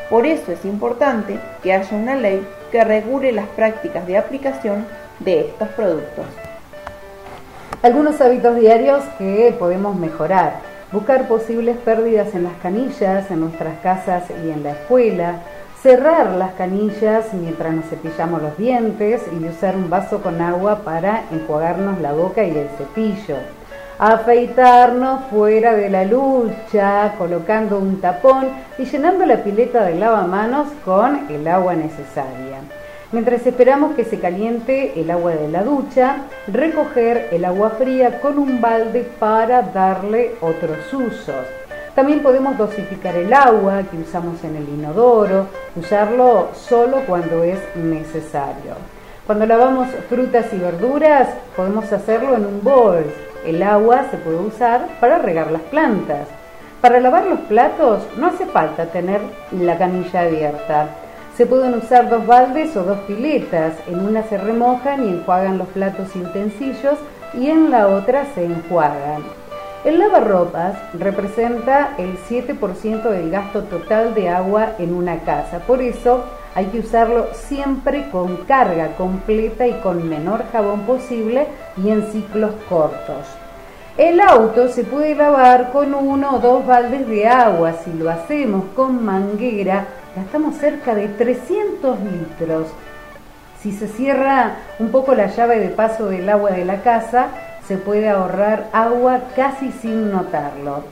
Por 0.09 0.25
eso 0.25 0.51
es 0.51 0.63
importante 0.65 1.39
que 1.61 1.73
haya 1.73 1.95
una 1.95 2.15
ley 2.15 2.45
que 2.71 2.83
regule 2.83 3.31
las 3.31 3.47
prácticas 3.47 4.05
de 4.05 4.17
aplicación 4.17 4.85
de 5.19 5.41
estos 5.41 5.69
productos. 5.69 6.25
Algunos 7.81 8.21
hábitos 8.21 8.55
diarios 8.55 9.03
que 9.17 9.55
podemos 9.57 9.95
mejorar. 9.95 10.59
Buscar 10.91 11.27
posibles 11.27 11.75
pérdidas 11.77 12.33
en 12.35 12.43
las 12.43 12.53
canillas, 12.61 13.29
en 13.31 13.39
nuestras 13.39 13.79
casas 13.79 14.23
y 14.29 14.51
en 14.51 14.63
la 14.63 14.71
escuela. 14.71 15.41
Cerrar 15.83 16.31
las 16.37 16.53
canillas 16.53 17.33
mientras 17.33 17.73
nos 17.73 17.85
cepillamos 17.87 18.41
los 18.41 18.57
dientes 18.57 19.21
y 19.33 19.45
usar 19.45 19.75
un 19.75 19.89
vaso 19.89 20.23
con 20.23 20.41
agua 20.41 20.79
para 20.85 21.25
enjuagarnos 21.29 21.99
la 21.99 22.13
boca 22.13 22.41
y 22.45 22.57
el 22.57 22.69
cepillo 22.77 23.35
afeitarnos 23.99 25.25
fuera 25.29 25.75
de 25.75 25.89
la 25.89 26.05
lucha, 26.05 27.13
colocando 27.17 27.77
un 27.77 28.01
tapón 28.01 28.49
y 28.77 28.85
llenando 28.85 29.25
la 29.25 29.43
pileta 29.43 29.83
de 29.83 29.95
lavamanos 29.95 30.69
con 30.83 31.29
el 31.29 31.47
agua 31.47 31.75
necesaria. 31.75 32.59
Mientras 33.11 33.45
esperamos 33.45 33.93
que 33.95 34.05
se 34.05 34.19
caliente 34.19 34.99
el 34.99 35.11
agua 35.11 35.35
de 35.35 35.47
la 35.47 35.63
ducha, 35.63 36.23
recoger 36.47 37.29
el 37.31 37.45
agua 37.45 37.71
fría 37.71 38.19
con 38.21 38.39
un 38.39 38.59
balde 38.59 39.07
para 39.19 39.61
darle 39.61 40.35
otros 40.41 40.91
usos. 40.91 41.62
También 41.95 42.21
podemos 42.21 42.57
dosificar 42.57 43.15
el 43.15 43.33
agua 43.33 43.83
que 43.83 43.97
usamos 43.97 44.43
en 44.43 44.55
el 44.55 44.67
inodoro, 44.67 45.47
usarlo 45.75 46.49
solo 46.53 47.01
cuando 47.05 47.43
es 47.43 47.59
necesario. 47.75 48.75
Cuando 49.27 49.45
lavamos 49.45 49.89
frutas 50.09 50.47
y 50.53 50.57
verduras, 50.57 51.29
podemos 51.55 51.91
hacerlo 51.93 52.35
en 52.35 52.45
un 52.45 52.63
bol 52.63 53.05
el 53.45 53.61
agua 53.61 54.05
se 54.09 54.15
puede 54.17 54.37
usar 54.37 54.87
para 55.01 55.17
regar 55.17 55.51
las 55.51 55.63
plantas. 55.63 56.27
Para 56.79 57.01
lavar 57.01 57.25
los 57.25 57.39
platos 57.41 58.03
no 58.17 58.27
hace 58.27 58.45
falta 58.45 58.85
tener 58.85 59.19
la 59.51 59.77
canilla 59.77 60.21
abierta. 60.21 60.87
Se 61.35 61.45
pueden 61.45 61.73
usar 61.73 62.09
dos 62.09 62.25
baldes 62.25 62.75
o 62.77 62.83
dos 62.83 62.99
piletas. 62.99 63.73
En 63.87 63.99
una 63.99 64.23
se 64.23 64.37
remojan 64.37 65.03
y 65.03 65.09
enjuagan 65.09 65.57
los 65.57 65.67
platos 65.69 66.15
y 66.15 66.19
utensilios 66.19 66.97
y 67.33 67.49
en 67.49 67.69
la 67.69 67.87
otra 67.87 68.25
se 68.33 68.45
enjuagan. 68.45 69.23
El 69.83 69.99
lavarropas 69.99 70.75
representa 70.93 71.95
el 71.97 72.17
7% 72.17 73.09
del 73.09 73.29
gasto 73.29 73.63
total 73.63 74.13
de 74.13 74.29
agua 74.29 74.75
en 74.79 74.93
una 74.93 75.19
casa. 75.19 75.59
Por 75.59 75.81
eso 75.81 76.23
hay 76.55 76.67
que 76.67 76.79
usarlo 76.79 77.27
siempre 77.33 78.09
con 78.09 78.37
carga 78.45 78.95
completa 78.95 79.67
y 79.67 79.73
con 79.81 80.07
menor 80.07 80.45
jabón 80.53 80.81
posible 80.81 81.47
y 81.75 81.89
en 81.89 82.03
ciclos 82.13 82.53
cortos. 82.69 83.27
El 83.97 84.21
auto 84.21 84.69
se 84.69 84.85
puede 84.85 85.15
lavar 85.15 85.73
con 85.73 85.93
uno 85.93 86.35
o 86.35 86.39
dos 86.39 86.65
baldes 86.65 87.05
de 87.09 87.27
agua. 87.27 87.73
Si 87.83 87.91
lo 87.91 88.09
hacemos 88.09 88.63
con 88.77 89.03
manguera, 89.03 89.85
gastamos 90.15 90.55
cerca 90.55 90.95
de 90.95 91.09
300 91.09 91.99
litros. 91.99 92.67
Si 93.61 93.73
se 93.73 93.89
cierra 93.89 94.55
un 94.79 94.91
poco 94.91 95.13
la 95.13 95.27
llave 95.27 95.59
de 95.59 95.69
paso 95.69 96.05
del 96.05 96.29
agua 96.29 96.51
de 96.51 96.63
la 96.63 96.81
casa, 96.81 97.27
se 97.67 97.77
puede 97.77 98.09
ahorrar 98.09 98.69
agua 98.73 99.21
casi 99.35 99.71
sin 99.71 100.11
notarlo. 100.11 100.83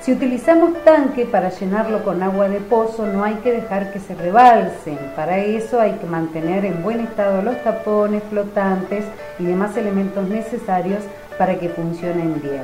Si 0.00 0.12
utilizamos 0.12 0.72
tanque 0.84 1.26
para 1.26 1.50
llenarlo 1.50 2.04
con 2.04 2.22
agua 2.22 2.48
de 2.48 2.60
pozo, 2.60 3.06
no 3.06 3.24
hay 3.24 3.34
que 3.36 3.52
dejar 3.52 3.92
que 3.92 3.98
se 3.98 4.14
rebalsen. 4.14 4.98
Para 5.16 5.38
eso 5.38 5.80
hay 5.80 5.92
que 5.92 6.06
mantener 6.06 6.64
en 6.64 6.82
buen 6.82 7.00
estado 7.00 7.42
los 7.42 7.62
tapones 7.64 8.22
flotantes 8.30 9.04
y 9.38 9.44
demás 9.44 9.76
elementos 9.76 10.26
necesarios 10.28 11.02
para 11.36 11.58
que 11.58 11.68
funcionen 11.68 12.40
bien. 12.40 12.62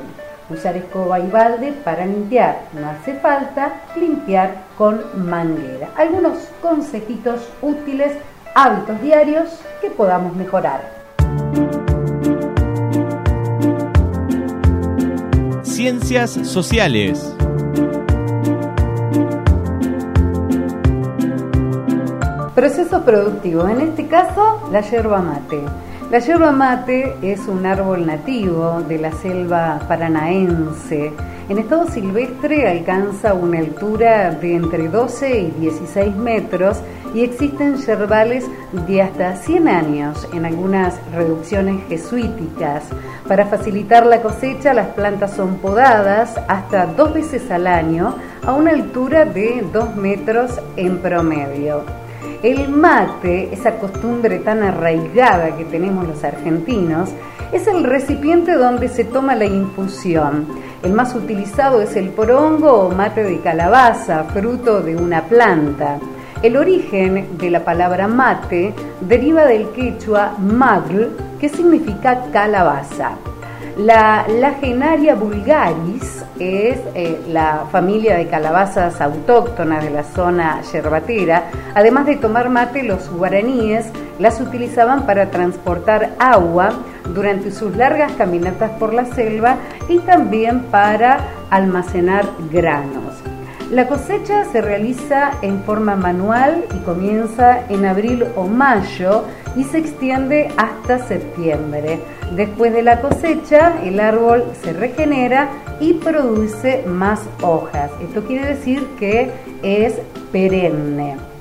Usar 0.49 0.77
escoba 0.77 1.19
y 1.19 1.27
balde 1.27 1.73
para 1.83 2.05
limpiar. 2.05 2.61
No 2.73 2.89
hace 2.89 3.15
falta 3.15 3.73
limpiar 3.95 4.51
con 4.77 5.01
manguera. 5.29 5.89
Algunos 5.97 6.49
consejitos 6.61 7.49
útiles, 7.61 8.13
hábitos 8.53 9.01
diarios 9.01 9.59
que 9.81 9.89
podamos 9.89 10.35
mejorar. 10.35 10.81
Ciencias 15.75 16.31
sociales. 16.31 17.35
Proceso 22.55 23.03
productivo, 23.03 23.67
en 23.67 23.81
este 23.81 24.07
caso 24.07 24.69
la 24.71 24.79
yerba 24.79 25.21
mate. 25.21 25.59
La 26.09 26.19
yerba 26.19 26.53
mate 26.53 27.17
es 27.21 27.41
un 27.49 27.65
árbol 27.65 28.05
nativo 28.05 28.83
de 28.87 28.99
la 28.99 29.11
selva 29.11 29.81
paranaense. 29.85 31.11
En 31.49 31.59
estado 31.59 31.91
silvestre 31.91 32.69
alcanza 32.69 33.33
una 33.33 33.59
altura 33.59 34.31
de 34.31 34.55
entre 34.55 34.87
12 34.87 35.39
y 35.41 35.51
16 35.59 36.15
metros 36.15 36.77
y 37.15 37.23
existen 37.23 37.77
yerbales 37.77 38.45
de 38.85 39.01
hasta 39.01 39.37
100 39.37 39.67
años 39.69 40.27
en 40.33 40.45
algunas 40.45 40.99
reducciones 41.13 41.81
jesuíticas. 41.87 42.83
Para 43.25 43.45
facilitar 43.45 44.05
la 44.05 44.21
cosecha, 44.21 44.73
las 44.73 44.87
plantas 44.89 45.33
son 45.33 45.55
podadas 45.55 46.35
hasta 46.49 46.85
dos 46.87 47.13
veces 47.13 47.49
al 47.49 47.67
año 47.67 48.15
a 48.45 48.51
una 48.53 48.71
altura 48.71 49.23
de 49.23 49.65
2 49.71 49.95
metros 49.95 50.59
en 50.75 50.97
promedio. 50.97 51.83
El 52.43 52.67
mate, 52.67 53.53
esa 53.53 53.79
costumbre 53.79 54.39
tan 54.39 54.61
arraigada 54.61 55.55
que 55.55 55.63
tenemos 55.63 56.05
los 56.05 56.21
argentinos, 56.23 57.09
es 57.53 57.65
el 57.67 57.85
recipiente 57.85 58.55
donde 58.55 58.89
se 58.89 59.05
toma 59.05 59.35
la 59.35 59.45
infusión. 59.45 60.45
El 60.83 60.91
más 60.91 61.15
utilizado 61.15 61.81
es 61.81 61.95
el 61.95 62.09
porongo 62.09 62.71
o 62.73 62.91
mate 62.91 63.23
de 63.23 63.39
calabaza, 63.39 64.25
fruto 64.25 64.81
de 64.81 64.97
una 64.97 65.21
planta. 65.23 65.97
El 66.45 66.57
origen 66.57 67.39
de 67.39 67.49
la 67.49 67.65
palabra 67.65 68.07
mate 68.07 68.71
deriva 69.01 69.45
del 69.45 69.71
quechua 69.71 70.33
magl, 70.37 71.09
que 71.39 71.49
significa 71.49 72.25
calabaza. 72.31 73.13
La 73.77 74.27
Lagenaria 74.27 75.15
vulgaris 75.15 76.23
es 76.37 76.77
eh, 76.93 77.19
la 77.29 77.65
familia 77.71 78.15
de 78.15 78.27
calabazas 78.27 79.01
autóctonas 79.01 79.83
de 79.83 79.89
la 79.89 80.03
zona 80.03 80.61
yerbatera. 80.71 81.45
Además 81.73 82.05
de 82.05 82.17
tomar 82.17 82.51
mate, 82.51 82.83
los 82.83 83.09
guaraníes 83.09 83.87
las 84.19 84.39
utilizaban 84.39 85.07
para 85.07 85.31
transportar 85.31 86.11
agua 86.19 86.69
durante 87.11 87.49
sus 87.49 87.75
largas 87.75 88.11
caminatas 88.11 88.69
por 88.77 88.93
la 88.93 89.05
selva 89.05 89.55
y 89.89 89.97
también 89.97 90.65
para 90.65 91.21
almacenar 91.49 92.23
granos. 92.51 93.14
La 93.71 93.87
cosecha 93.87 94.45
se 94.45 94.61
realiza 94.61 95.31
en 95.41 95.63
forma 95.63 95.95
manual 95.95 96.65
y 96.75 96.83
comienza 96.83 97.65
en 97.67 97.85
abril 97.85 98.23
o 98.35 98.47
mayo 98.47 99.23
y 99.55 99.63
se 99.63 99.79
extiende 99.79 100.49
hasta 100.55 100.99
septiembre. 101.07 101.99
Después 102.35 102.73
de 102.73 102.83
la 102.83 103.01
cosecha, 103.01 103.73
el 103.83 103.99
árbol 103.99 104.43
se 104.61 104.71
regenera 104.71 105.49
y 105.79 105.93
produce 105.95 106.83
más 106.85 107.21
hojas. 107.41 107.89
Esto 108.01 108.23
quiere 108.25 108.45
decir 108.55 108.85
que 108.99 109.31
es 109.63 109.95
perenne. 110.31 111.34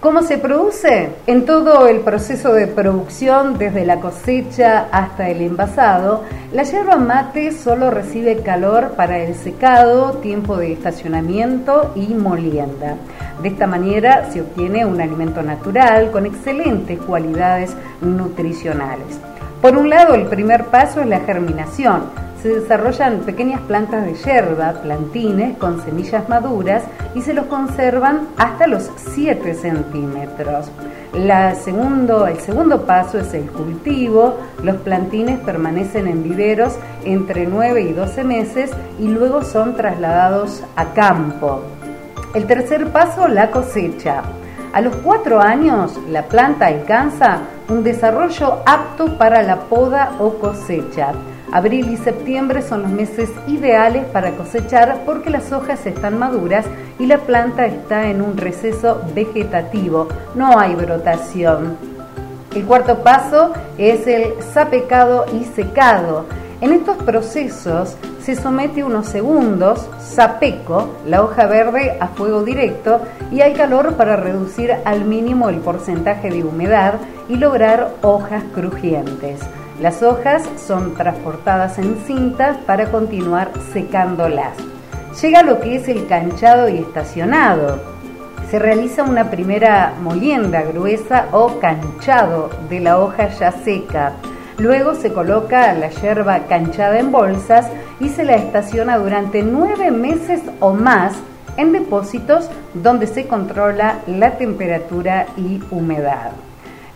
¿Cómo 0.00 0.22
se 0.22 0.38
produce? 0.38 1.10
En 1.26 1.44
todo 1.44 1.88
el 1.88 2.00
proceso 2.02 2.52
de 2.52 2.68
producción, 2.68 3.58
desde 3.58 3.84
la 3.84 3.98
cosecha 3.98 4.86
hasta 4.92 5.28
el 5.28 5.40
envasado, 5.42 6.22
la 6.52 6.62
yerba 6.62 6.94
mate 6.94 7.50
solo 7.50 7.90
recibe 7.90 8.36
calor 8.44 8.92
para 8.92 9.18
el 9.18 9.34
secado, 9.34 10.12
tiempo 10.18 10.56
de 10.56 10.72
estacionamiento 10.72 11.92
y 11.96 12.14
molienda. 12.14 12.94
De 13.42 13.48
esta 13.48 13.66
manera 13.66 14.30
se 14.30 14.42
obtiene 14.42 14.86
un 14.86 15.00
alimento 15.00 15.42
natural 15.42 16.12
con 16.12 16.26
excelentes 16.26 16.96
cualidades 17.00 17.74
nutricionales. 18.00 19.18
Por 19.60 19.76
un 19.76 19.90
lado, 19.90 20.14
el 20.14 20.26
primer 20.26 20.66
paso 20.66 21.00
es 21.00 21.08
la 21.08 21.20
germinación 21.20 22.27
se 22.42 22.60
desarrollan 22.60 23.20
pequeñas 23.20 23.60
plantas 23.62 24.04
de 24.04 24.14
yerba, 24.14 24.72
plantines, 24.82 25.56
con 25.58 25.82
semillas 25.82 26.28
maduras 26.28 26.84
y 27.14 27.22
se 27.22 27.34
los 27.34 27.46
conservan 27.46 28.28
hasta 28.36 28.66
los 28.66 28.90
7 28.96 29.54
centímetros. 29.54 30.70
el 31.14 32.38
segundo 32.40 32.86
paso 32.86 33.18
es 33.18 33.34
el 33.34 33.50
cultivo. 33.50 34.38
Los 34.62 34.76
plantines 34.76 35.40
permanecen 35.40 36.06
en 36.06 36.22
viveros 36.22 36.76
entre 37.04 37.46
9 37.46 37.80
y 37.82 37.92
12 37.92 38.24
meses 38.24 38.70
y 39.00 39.08
luego 39.08 39.42
son 39.42 39.74
trasladados 39.74 40.62
a 40.76 40.92
campo. 40.92 41.62
El 42.34 42.46
tercer 42.46 42.92
paso, 42.92 43.26
la 43.26 43.50
cosecha. 43.50 44.22
A 44.72 44.80
los 44.80 44.94
4 44.96 45.40
años, 45.40 45.98
la 46.08 46.24
planta 46.24 46.66
alcanza 46.66 47.38
un 47.68 47.82
desarrollo 47.82 48.62
apto 48.66 49.16
para 49.16 49.42
la 49.42 49.60
poda 49.60 50.12
o 50.20 50.34
cosecha. 50.34 51.12
Abril 51.50 51.88
y 51.90 51.96
septiembre 51.96 52.60
son 52.60 52.82
los 52.82 52.90
meses 52.90 53.30
ideales 53.46 54.04
para 54.06 54.32
cosechar 54.32 55.02
porque 55.06 55.30
las 55.30 55.50
hojas 55.50 55.86
están 55.86 56.18
maduras 56.18 56.66
y 56.98 57.06
la 57.06 57.18
planta 57.18 57.64
está 57.64 58.10
en 58.10 58.20
un 58.20 58.36
receso 58.36 59.00
vegetativo, 59.14 60.08
no 60.34 60.58
hay 60.58 60.74
brotación. 60.74 61.76
El 62.54 62.64
cuarto 62.64 63.02
paso 63.02 63.54
es 63.78 64.06
el 64.06 64.34
sapecado 64.52 65.24
y 65.32 65.44
secado. 65.44 66.26
En 66.60 66.72
estos 66.72 66.96
procesos 66.98 67.96
se 68.22 68.34
somete 68.34 68.84
unos 68.84 69.06
segundos, 69.06 69.88
sapeco, 70.00 70.96
la 71.06 71.22
hoja 71.22 71.46
verde 71.46 71.96
a 71.98 72.08
fuego 72.08 72.42
directo 72.42 73.00
y 73.32 73.40
hay 73.40 73.54
calor 73.54 73.94
para 73.94 74.16
reducir 74.16 74.74
al 74.84 75.06
mínimo 75.06 75.48
el 75.48 75.60
porcentaje 75.60 76.30
de 76.30 76.44
humedad 76.44 76.94
y 77.28 77.36
lograr 77.36 77.94
hojas 78.02 78.42
crujientes. 78.54 79.40
Las 79.80 80.02
hojas 80.02 80.42
son 80.56 80.94
transportadas 80.94 81.78
en 81.78 81.96
cintas 82.04 82.56
para 82.66 82.90
continuar 82.90 83.52
secándolas. 83.72 84.56
Llega 85.22 85.44
lo 85.44 85.60
que 85.60 85.76
es 85.76 85.88
el 85.88 86.08
canchado 86.08 86.68
y 86.68 86.78
estacionado. 86.78 87.80
Se 88.50 88.58
realiza 88.58 89.04
una 89.04 89.30
primera 89.30 89.94
molienda 90.02 90.62
gruesa 90.62 91.26
o 91.30 91.60
canchado 91.60 92.50
de 92.68 92.80
la 92.80 92.98
hoja 92.98 93.28
ya 93.28 93.52
seca. 93.52 94.14
Luego 94.58 94.96
se 94.96 95.12
coloca 95.12 95.72
la 95.74 95.90
hierba 95.90 96.40
canchada 96.48 96.98
en 96.98 97.12
bolsas 97.12 97.68
y 98.00 98.08
se 98.08 98.24
la 98.24 98.34
estaciona 98.34 98.98
durante 98.98 99.44
nueve 99.44 99.92
meses 99.92 100.40
o 100.58 100.72
más 100.72 101.14
en 101.56 101.70
depósitos 101.70 102.50
donde 102.74 103.06
se 103.06 103.28
controla 103.28 104.00
la 104.08 104.32
temperatura 104.38 105.26
y 105.36 105.62
humedad. 105.70 106.32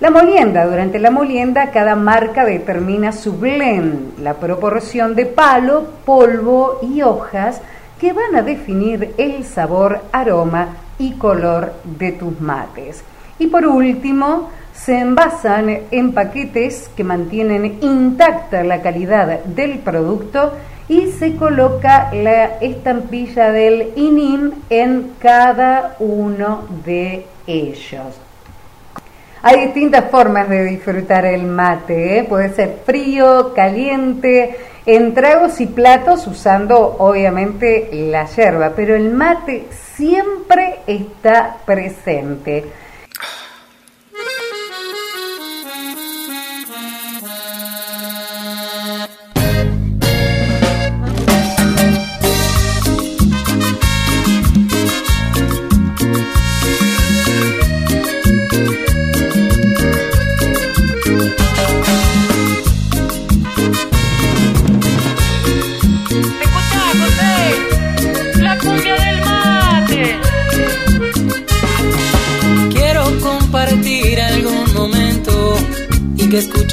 La 0.02 0.10
molienda, 0.10 0.66
durante 0.66 0.98
la 0.98 1.12
molienda 1.12 1.70
cada 1.70 1.94
marca 1.94 2.44
determina 2.44 3.12
su 3.12 3.34
blend, 3.34 4.18
la 4.18 4.34
proporción 4.34 5.14
de 5.14 5.26
palo, 5.26 5.90
polvo 6.04 6.80
y 6.82 7.02
hojas 7.02 7.60
que 8.00 8.12
van 8.12 8.34
a 8.34 8.42
definir 8.42 9.14
el 9.16 9.44
sabor, 9.44 10.00
aroma 10.10 10.70
y 10.98 11.12
color 11.12 11.74
de 11.84 12.10
tus 12.10 12.40
mates. 12.40 13.04
Y 13.38 13.46
por 13.46 13.64
último, 13.64 14.50
se 14.74 14.98
envasan 14.98 15.82
en 15.92 16.12
paquetes 16.12 16.90
que 16.96 17.04
mantienen 17.04 17.78
intacta 17.80 18.64
la 18.64 18.82
calidad 18.82 19.44
del 19.44 19.78
producto 19.78 20.54
y 20.88 21.12
se 21.12 21.36
coloca 21.36 22.12
la 22.12 22.58
estampilla 22.58 23.52
del 23.52 23.92
INIM 23.94 24.50
en 24.68 25.12
cada 25.20 25.94
uno 26.00 26.64
de 26.84 27.24
ellos. 27.46 28.21
Hay 29.44 29.66
distintas 29.66 30.08
formas 30.08 30.48
de 30.48 30.64
disfrutar 30.64 31.26
el 31.26 31.42
mate, 31.42 32.18
¿eh? 32.18 32.24
puede 32.24 32.54
ser 32.54 32.78
frío, 32.86 33.52
caliente, 33.54 34.56
en 34.86 35.14
tragos 35.14 35.60
y 35.60 35.66
platos 35.66 36.26
usando 36.28 36.78
obviamente 36.98 37.88
la 37.92 38.26
yerba, 38.26 38.72
pero 38.76 38.94
el 38.94 39.12
mate 39.12 39.66
siempre 39.96 40.76
está 40.86 41.56
presente. 41.64 42.66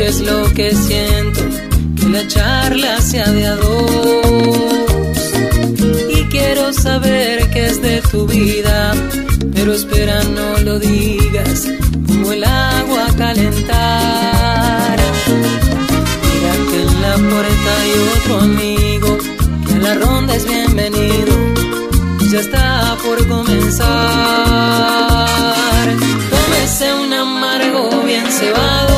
Escuches 0.10 0.22
lo 0.22 0.54
que 0.54 0.76
siento, 0.76 1.42
que 1.96 2.10
la 2.10 2.28
charla 2.28 3.02
sea 3.02 3.30
de 3.32 3.46
a 3.48 3.56
dos. 3.56 4.98
Y 6.10 6.24
quiero 6.26 6.74
saber 6.74 7.50
qué 7.52 7.68
es 7.68 7.82
de 7.82 8.02
tu 8.02 8.26
vida, 8.28 8.94
pero 9.54 9.74
espera 9.74 10.24
no 10.24 10.58
lo 10.60 10.80
digas, 10.80 11.68
como 12.08 12.32
el 12.32 12.44
agua 12.44 13.08
calentar. 13.18 14.98
Mira 16.26 16.54
que 16.70 16.82
en 16.82 17.02
la 17.02 17.16
puerta 17.16 17.70
hay 17.82 17.92
otro 18.18 18.40
amigo, 18.40 19.18
que 19.68 19.74
a 19.74 19.78
la 19.78 19.94
ronda 19.96 20.36
es 20.36 20.46
bienvenido, 20.46 21.34
ya 22.32 22.40
está 22.40 22.98
por 23.04 23.28
comenzar. 23.28 23.90
Tómese 26.30 26.94
un 26.94 27.14
amargo 27.14 27.90
bien 28.06 28.26
cebado 28.32 28.90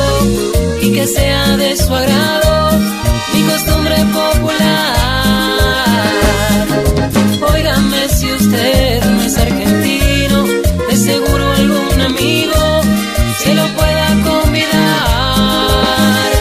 que 0.92 1.06
sea 1.06 1.56
de 1.56 1.74
su 1.76 1.94
agrado 1.94 2.78
mi 3.32 3.42
costumbre 3.44 3.96
popular. 4.12 4.92
Óigame 7.54 8.08
si 8.08 8.30
usted 8.32 9.02
no 9.04 9.22
es 9.22 9.38
argentino, 9.38 10.44
de 10.88 10.96
seguro 10.96 11.52
algún 11.52 12.00
amigo 12.00 12.82
se 13.42 13.54
lo 13.54 13.66
pueda 13.68 14.08
convidar. 14.28 14.72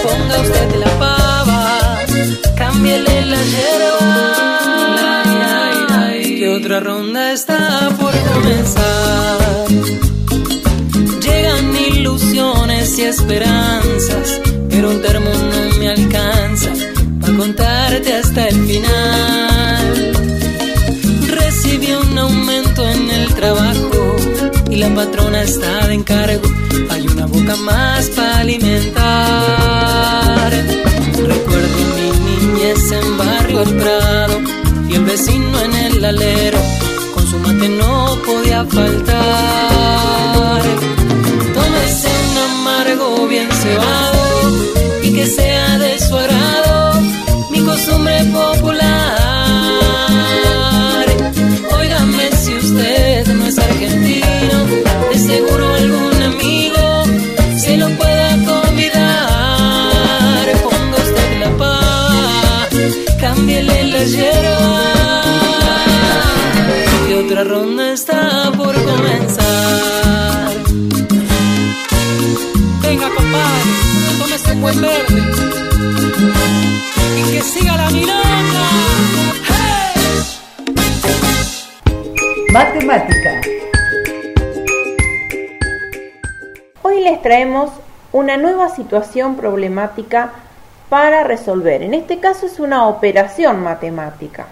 Ponga 0.03 0.41
usted 0.41 0.75
la 0.83 0.91
pava, 0.99 1.99
cámbiele 2.55 3.25
la 3.27 3.41
yerba, 3.53 5.13
que 6.37 6.49
otra 6.49 6.79
ronda 6.81 7.31
está 7.31 7.89
por 7.99 8.13
comenzar. 8.33 9.67
Llegan 11.21 11.75
ilusiones 11.75 12.99
y 12.99 13.03
esperanzas, 13.03 13.80
patrona 24.95 25.41
está 25.43 25.87
de 25.87 25.93
encargo. 25.95 26.47
Hay 26.89 27.07
una 27.07 27.25
boca 27.25 27.55
más 27.57 28.09
para 28.09 28.39
alimentar. 28.39 29.01
Recuerdo 31.33 31.77
mi 31.95 32.11
niñez 32.27 32.91
en 32.91 33.17
barrio 33.17 33.63
Prado 33.63 34.39
y 34.89 34.95
el 34.95 35.05
vecino 35.05 35.59
en 35.61 35.73
el 35.75 36.05
alero. 36.05 36.59
Con 37.13 37.27
su 37.27 37.37
mate 37.39 37.69
no 37.69 38.17
podía 38.25 38.65
faltar. 38.65 39.01
Tómese 41.53 42.09
una 42.31 42.45
bien 43.27 43.49
cebado 43.51 44.21
y 45.03 45.13
que 45.13 45.25
sea 45.25 45.77
de 45.77 45.99
su 45.99 46.15
agrado 46.15 47.01
mi 47.51 47.61
costumbre 47.61 48.23
popular. 48.33 49.00
Matemática. 82.51 83.39
Hoy 86.81 86.99
les 86.99 87.21
traemos 87.21 87.71
una 88.11 88.35
nueva 88.35 88.67
situación 88.67 89.37
problemática 89.37 90.33
para 90.89 91.23
resolver. 91.23 91.81
En 91.81 91.93
este 91.93 92.19
caso 92.19 92.47
es 92.47 92.59
una 92.59 92.89
operación 92.89 93.63
matemática. 93.63 94.47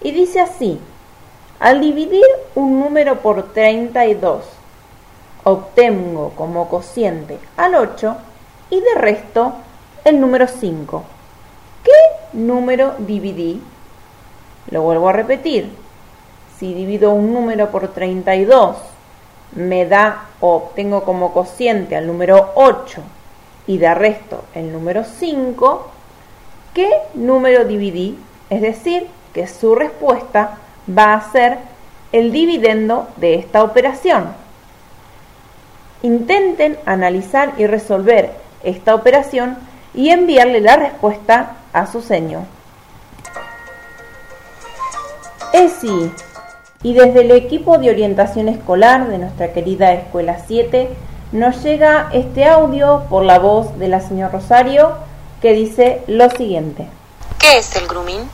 Y 0.00 0.12
dice 0.12 0.40
así, 0.40 0.80
al 1.58 1.82
dividir 1.82 2.24
un 2.54 2.80
número 2.80 3.16
por 3.16 3.52
32, 3.52 4.42
obtengo 5.44 6.30
como 6.30 6.70
cociente 6.70 7.38
al 7.58 7.74
8 7.74 8.16
y 8.70 8.80
de 8.80 8.94
resto 8.96 9.56
el 10.04 10.18
número 10.22 10.48
5. 10.48 11.04
¿Qué 11.84 12.38
número 12.38 12.94
dividí? 12.98 13.62
Lo 14.70 14.80
vuelvo 14.80 15.10
a 15.10 15.12
repetir. 15.12 15.89
Si 16.60 16.74
divido 16.74 17.12
un 17.12 17.32
número 17.32 17.70
por 17.70 17.88
32, 17.88 18.76
me 19.52 19.86
da 19.86 20.26
o 20.40 20.56
obtengo 20.56 21.04
como 21.04 21.32
cociente 21.32 21.96
al 21.96 22.06
número 22.06 22.50
8 22.54 23.00
y 23.66 23.78
de 23.78 23.94
resto 23.94 24.44
el 24.54 24.70
número 24.70 25.04
5, 25.04 25.90
¿qué 26.74 26.90
número 27.14 27.64
dividí? 27.64 28.18
Es 28.50 28.60
decir, 28.60 29.06
que 29.32 29.46
su 29.46 29.74
respuesta 29.74 30.58
va 30.86 31.14
a 31.14 31.32
ser 31.32 31.56
el 32.12 32.30
dividendo 32.30 33.08
de 33.16 33.36
esta 33.36 33.62
operación. 33.62 34.34
Intenten 36.02 36.78
analizar 36.84 37.54
y 37.56 37.66
resolver 37.66 38.32
esta 38.62 38.94
operación 38.94 39.56
y 39.94 40.10
enviarle 40.10 40.60
la 40.60 40.76
respuesta 40.76 41.56
a 41.72 41.86
su 41.86 42.02
seño. 42.02 42.44
ESI. 45.54 46.12
Y 46.82 46.94
desde 46.94 47.20
el 47.20 47.30
equipo 47.32 47.76
de 47.76 47.90
orientación 47.90 48.48
escolar 48.48 49.06
de 49.08 49.18
nuestra 49.18 49.52
querida 49.52 49.92
Escuela 49.92 50.38
7 50.46 50.88
nos 51.32 51.62
llega 51.62 52.08
este 52.14 52.46
audio 52.46 53.04
por 53.10 53.22
la 53.22 53.38
voz 53.38 53.78
de 53.78 53.88
la 53.88 54.00
señora 54.00 54.32
Rosario 54.32 54.94
que 55.42 55.52
dice 55.52 56.02
lo 56.06 56.30
siguiente. 56.30 56.88
¿Qué 57.38 57.58
es 57.58 57.76
el 57.76 57.86
grooming? 57.86 58.26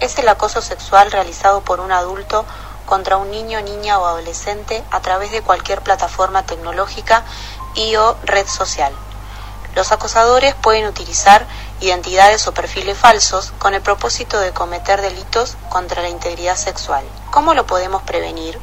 Es 0.00 0.18
el 0.18 0.28
acoso 0.28 0.60
sexual 0.62 1.12
realizado 1.12 1.60
por 1.60 1.78
un 1.78 1.92
adulto 1.92 2.44
contra 2.86 3.18
un 3.18 3.30
niño, 3.30 3.60
niña 3.60 4.00
o 4.00 4.06
adolescente 4.06 4.82
a 4.90 4.98
través 5.00 5.30
de 5.30 5.42
cualquier 5.42 5.80
plataforma 5.80 6.42
tecnológica 6.42 7.22
y 7.76 7.94
o 7.94 8.16
red 8.24 8.48
social. 8.48 8.92
Los 9.76 9.92
acosadores 9.92 10.56
pueden 10.56 10.86
utilizar 10.86 11.46
identidades 11.80 12.46
o 12.48 12.54
perfiles 12.54 12.96
falsos 12.96 13.52
con 13.58 13.74
el 13.74 13.82
propósito 13.82 14.40
de 14.40 14.52
cometer 14.52 15.02
delitos 15.02 15.56
contra 15.68 16.02
la 16.02 16.08
integridad 16.08 16.56
sexual. 16.56 17.04
¿Cómo 17.30 17.52
lo 17.54 17.66
podemos 17.66 18.02
prevenir? 18.02 18.58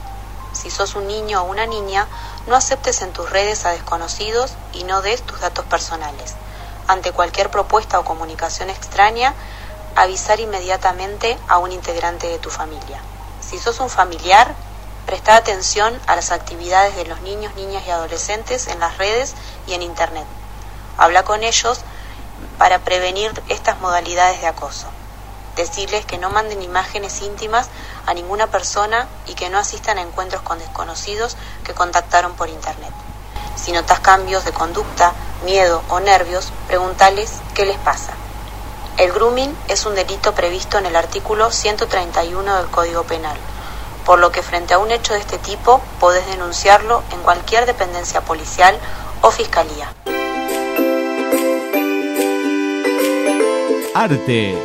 Si 0.54 0.72
sos 0.72 0.96
un 0.96 1.08
niño 1.08 1.42
o 1.42 1.46
una 1.46 1.66
niña, 1.66 2.08
no 2.48 2.56
aceptes 2.56 3.02
en 3.02 3.14
tus 3.14 3.30
redes 3.30 3.66
a 3.66 3.72
desconocidos 3.72 4.54
y 4.74 4.84
no 4.84 5.02
des 5.02 5.22
tus 5.22 5.40
datos 5.42 5.66
personales. 5.66 6.36
Ante 6.88 7.12
cualquier 7.12 7.50
propuesta 7.50 8.00
o 8.00 8.06
comunicación 8.06 8.70
extraña, 8.70 9.34
avisar 9.96 10.40
inmediatamente 10.40 11.38
a 11.48 11.60
un 11.60 11.72
integrante 11.72 12.28
de 12.28 12.40
tu 12.40 12.50
familia. 12.50 13.00
Si 13.42 13.60
sos 13.60 13.80
un 13.80 13.90
familiar, 13.90 14.56
presta 15.06 15.36
atención 15.36 16.00
a 16.08 16.16
las 16.16 16.32
actividades 16.32 16.96
de 16.96 17.06
los 17.06 17.22
niños, 17.22 17.56
niñas 17.56 17.84
y 17.86 17.92
adolescentes 17.92 18.68
en 18.68 18.80
las 18.80 18.98
redes 18.98 19.36
y 19.68 19.74
en 19.74 19.84
Internet. 19.84 20.26
Habla 20.98 21.24
con 21.24 21.44
ellos 21.44 21.82
para 22.58 22.80
prevenir 22.80 23.32
estas 23.50 23.80
modalidades 23.80 24.42
de 24.42 24.48
acoso. 24.48 24.88
Decirles 25.56 26.06
que 26.06 26.18
no 26.18 26.30
manden 26.30 26.64
imágenes 26.64 27.22
íntimas 27.22 27.70
a 28.06 28.14
ninguna 28.14 28.48
persona 28.48 29.08
y 29.28 29.36
que 29.36 29.50
no 29.50 29.60
asistan 29.60 29.98
a 29.98 30.02
encuentros 30.02 30.42
con 30.42 30.60
desconocidos 30.60 31.38
que 31.64 31.74
contactaron 31.74 32.34
por 32.34 32.50
Internet. 32.50 32.92
Si 33.56 33.72
notas 33.72 34.00
cambios 34.00 34.46
de 34.46 34.52
conducta, 34.52 35.14
miedo 35.46 35.84
o 35.90 36.00
nervios, 36.00 36.52
pregúntales 36.68 37.32
qué 37.54 37.66
les 37.66 37.78
pasa. 37.78 38.14
El 38.98 39.12
grooming 39.12 39.56
es 39.68 39.86
un 39.86 39.96
delito 39.96 40.34
previsto 40.34 40.78
en 40.78 40.86
el 40.86 40.96
artículo 40.96 41.52
131 41.52 42.56
del 42.58 42.68
Código 42.68 43.04
Penal, 43.04 43.38
por 44.06 44.20
lo 44.20 44.32
que 44.32 44.44
frente 44.44 44.74
a 44.74 44.80
un 44.80 44.92
hecho 44.92 45.14
de 45.14 45.20
este 45.20 45.38
tipo 45.38 45.82
podés 46.00 46.26
denunciarlo 46.28 47.04
en 47.12 47.22
cualquier 47.22 47.66
dependencia 47.66 48.22
policial 48.22 48.78
o 49.22 49.32
fiscalía. 49.32 49.94
Arte. 53.96 54.56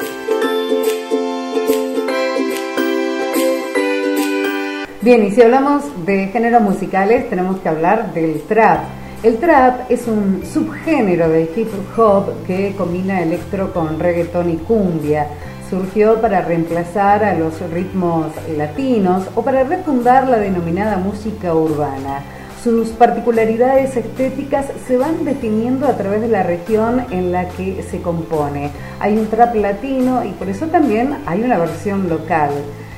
Bien, 5.03 5.25
y 5.25 5.31
si 5.33 5.43
hablamos 5.43 5.85
de 6.07 6.29
géneros 6.29 6.63
musicales, 6.63 7.29
tenemos 7.29 7.61
que 7.61 7.69
hablar 7.69 8.15
del 8.15 8.41
trap. 8.43 8.85
El 9.23 9.37
trap 9.37 9.91
es 9.91 10.07
un 10.07 10.43
subgénero 10.51 11.29
de 11.29 11.43
hip 11.55 11.69
hop 11.99 12.47
que 12.47 12.75
combina 12.75 13.21
electro 13.21 13.73
con 13.75 13.99
reggaetón 13.99 14.49
y 14.49 14.57
cumbia. 14.57 15.27
Surgió 15.69 16.21
para 16.23 16.41
reemplazar 16.41 17.23
a 17.23 17.35
los 17.35 17.61
ritmos 17.71 18.29
latinos 18.57 19.25
o 19.35 19.43
para 19.43 19.63
refundar 19.65 20.27
la 20.27 20.39
denominada 20.39 20.97
música 20.97 21.55
urbana. 21.55 22.23
Sus 22.63 22.89
particularidades 22.89 23.97
estéticas 23.97 24.67
se 24.89 24.97
van 24.97 25.25
definiendo 25.25 25.87
a 25.87 25.97
través 25.97 26.21
de 26.21 26.29
la 26.29 26.43
región 26.43 27.07
en 27.13 27.31
la 27.31 27.49
que 27.51 27.85
se 27.85 28.03
compone. 28.03 28.71
Hay 28.99 29.17
un 29.17 29.29
trap 29.29 29.55
latino 29.55 30.25
y 30.25 30.33
por 30.33 30.49
eso 30.49 30.67
también 30.67 31.19
hay 31.27 31.43
una 31.43 31.57
versión 31.57 32.09
local. 32.09 32.51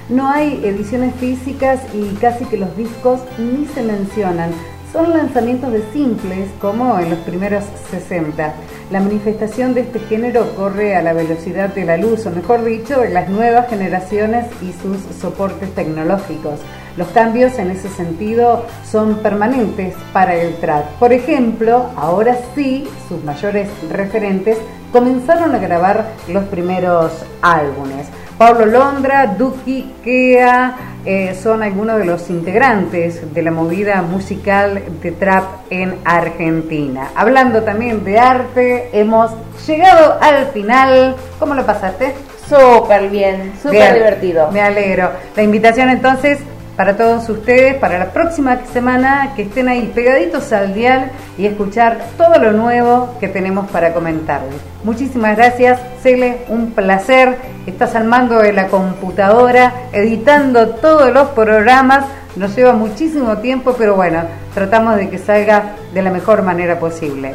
No 0.08 0.30
hay 0.30 0.64
ediciones 0.64 1.14
físicas 1.16 1.80
y 1.92 2.14
casi 2.14 2.46
que 2.46 2.56
los 2.56 2.74
discos 2.74 3.20
ni 3.38 3.66
se 3.66 3.82
mencionan. 3.82 4.50
Son 4.94 5.10
lanzamientos 5.10 5.70
de 5.72 5.84
simples 5.92 6.48
como 6.58 6.98
en 6.98 7.10
los 7.10 7.18
primeros 7.20 7.64
60. 7.90 8.54
La 8.90 9.00
manifestación 9.00 9.74
de 9.74 9.82
este 9.82 10.00
género 10.00 10.56
corre 10.56 10.96
a 10.96 11.02
la 11.02 11.12
velocidad 11.12 11.68
de 11.74 11.84
la 11.84 11.98
luz, 11.98 12.24
o 12.26 12.30
mejor 12.30 12.64
dicho, 12.64 13.04
las 13.04 13.28
nuevas 13.28 13.68
generaciones 13.68 14.46
y 14.62 14.72
sus 14.82 14.98
soportes 15.20 15.72
tecnológicos. 15.74 16.60
Los 16.96 17.08
cambios 17.08 17.58
en 17.58 17.70
ese 17.70 17.88
sentido 17.88 18.66
son 18.84 19.16
permanentes 19.16 19.94
para 20.12 20.34
el 20.34 20.56
trap. 20.56 20.84
Por 20.98 21.12
ejemplo, 21.12 21.90
ahora 21.96 22.36
sí, 22.54 22.88
sus 23.08 23.22
mayores 23.24 23.68
referentes 23.90 24.58
comenzaron 24.92 25.54
a 25.54 25.58
grabar 25.58 26.12
los 26.28 26.44
primeros 26.44 27.12
álbumes. 27.42 28.08
Pablo 28.36 28.64
Londra, 28.64 29.26
Duki, 29.26 29.92
Kea 30.02 30.74
eh, 31.04 31.34
son 31.34 31.62
algunos 31.62 31.98
de 31.98 32.06
los 32.06 32.28
integrantes 32.30 33.34
de 33.34 33.42
la 33.42 33.50
movida 33.50 34.00
musical 34.02 34.82
de 35.02 35.12
trap 35.12 35.44
en 35.70 35.98
Argentina. 36.04 37.10
Hablando 37.14 37.62
también 37.62 38.02
de 38.02 38.18
arte, 38.18 38.88
hemos 38.92 39.30
llegado 39.66 40.18
al 40.20 40.46
final. 40.48 41.16
¿Cómo 41.38 41.54
lo 41.54 41.64
pasaste? 41.64 42.14
Súper 42.48 43.08
bien, 43.08 43.52
súper 43.62 43.94
divertido. 43.94 44.50
Me 44.50 44.60
alegro. 44.60 45.10
La 45.36 45.42
invitación 45.42 45.88
entonces 45.88 46.38
para 46.80 46.96
todos 46.96 47.28
ustedes, 47.28 47.74
para 47.74 47.98
la 47.98 48.06
próxima 48.06 48.58
semana, 48.72 49.34
que 49.36 49.42
estén 49.42 49.68
ahí 49.68 49.92
pegaditos 49.94 50.50
al 50.54 50.72
dial 50.72 51.10
y 51.36 51.44
escuchar 51.44 51.98
todo 52.16 52.38
lo 52.38 52.52
nuevo 52.52 53.16
que 53.20 53.28
tenemos 53.28 53.70
para 53.70 53.92
comentarles. 53.92 54.54
Muchísimas 54.82 55.36
gracias, 55.36 55.78
Cele, 56.02 56.38
un 56.48 56.70
placer. 56.70 57.36
Estás 57.66 57.94
al 57.96 58.04
mando 58.04 58.38
de 58.38 58.54
la 58.54 58.68
computadora, 58.68 59.74
editando 59.92 60.70
todos 60.70 61.12
los 61.12 61.28
programas. 61.28 62.06
Nos 62.36 62.56
lleva 62.56 62.72
muchísimo 62.72 63.36
tiempo, 63.36 63.74
pero 63.76 63.94
bueno, 63.94 64.22
tratamos 64.54 64.96
de 64.96 65.10
que 65.10 65.18
salga 65.18 65.74
de 65.92 66.00
la 66.00 66.10
mejor 66.10 66.40
manera 66.40 66.78
posible. 66.78 67.34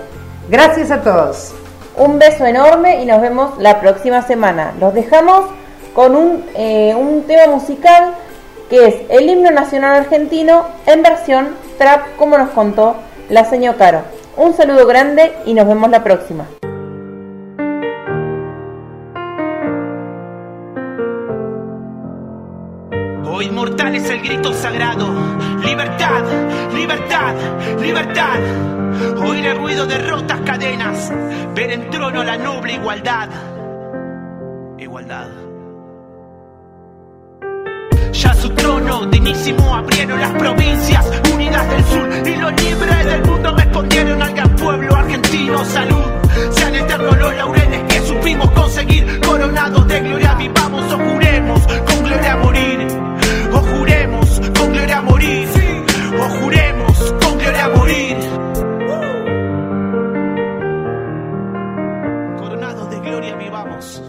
Gracias 0.50 0.90
a 0.90 1.04
todos. 1.04 1.54
Un 1.98 2.18
beso 2.18 2.48
enorme 2.48 3.00
y 3.00 3.06
nos 3.06 3.22
vemos 3.22 3.60
la 3.60 3.80
próxima 3.80 4.24
semana. 4.24 4.74
Los 4.80 4.96
dejamos 4.96 5.46
con 5.94 6.16
un, 6.16 6.44
eh, 6.56 6.96
un 6.98 7.22
tema 7.28 7.54
musical 7.54 8.15
que 8.70 8.88
es 8.88 8.96
el 9.10 9.30
himno 9.30 9.52
nacional 9.52 9.96
argentino 9.96 10.66
en 10.86 11.04
versión 11.04 11.50
trap, 11.78 12.16
como 12.18 12.38
nos 12.38 12.50
contó 12.52 12.96
la 13.30 13.46
señora 13.46 13.78
Caro. 13.78 14.02
Un 14.38 14.54
saludo 14.54 14.86
grande 14.86 15.34
y 15.46 15.54
nos 15.54 15.68
vemos 15.68 15.90
la 15.90 16.04
próxima. 16.04 16.46
Hoy 23.28 23.52
mortal 23.52 23.96
es 23.96 24.10
el 24.10 24.22
grito 24.22 24.54
sagrado. 24.54 25.08
Libertad, 25.64 26.24
libertad, 26.74 27.36
libertad. 27.82 28.40
Oír 29.26 29.46
el 29.46 29.58
ruido 29.58 29.86
de 29.86 29.98
rotas 29.98 30.40
cadenas. 30.42 31.12
Ver 31.54 31.72
en 31.72 31.90
trono 31.90 32.24
la 32.24 32.38
noble 32.38 32.74
igualdad. 32.74 33.30
Igualdad. 34.78 35.45
Ya 38.26 38.34
su 38.34 38.50
trono 38.50 39.06
dignísimo 39.06 39.76
abrieron 39.76 40.20
las 40.20 40.32
provincias 40.32 41.06
unidas 41.32 41.70
del 41.70 41.86
sur 41.86 42.10
y 42.26 42.36
los 42.38 42.64
libres 42.64 43.06
del 43.06 43.24
mundo 43.24 43.56
respondieron 43.56 44.20
al 44.20 44.34
gran 44.34 44.56
pueblo 44.56 44.96
argentino. 44.96 45.64
Salud, 45.64 46.06
sean 46.50 46.74
eternos 46.74 47.16
los 47.20 47.36
laureles 47.36 47.84
que 47.84 48.00
supimos 48.02 48.50
conseguir. 48.50 49.20
Coronados 49.22 49.88
de 49.88 50.00
gloria, 50.00 50.34
vivamos 50.34 50.92
o 50.92 50.98
juremos 50.98 51.68
con 51.68 52.04
gloria 52.04 52.34
a 52.34 52.38
morir. 52.38 52.88
O 53.54 53.60
juremos 53.60 54.42
con 54.58 54.72
gloria 54.74 54.98
a 54.98 55.02
morir. 55.04 55.48
O 56.20 56.24
juremos 56.40 57.14
con 57.22 57.38
gloria 57.38 57.66
a 57.66 57.70
morir. 57.70 58.18
Coronados 62.40 62.90
de 62.90 63.00
gloria, 63.02 63.36
vivamos. 63.36 64.02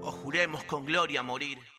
O 0.00 0.10
juremos 0.12 0.64
con 0.64 0.86
gloria 0.86 1.22
morir. 1.22 1.73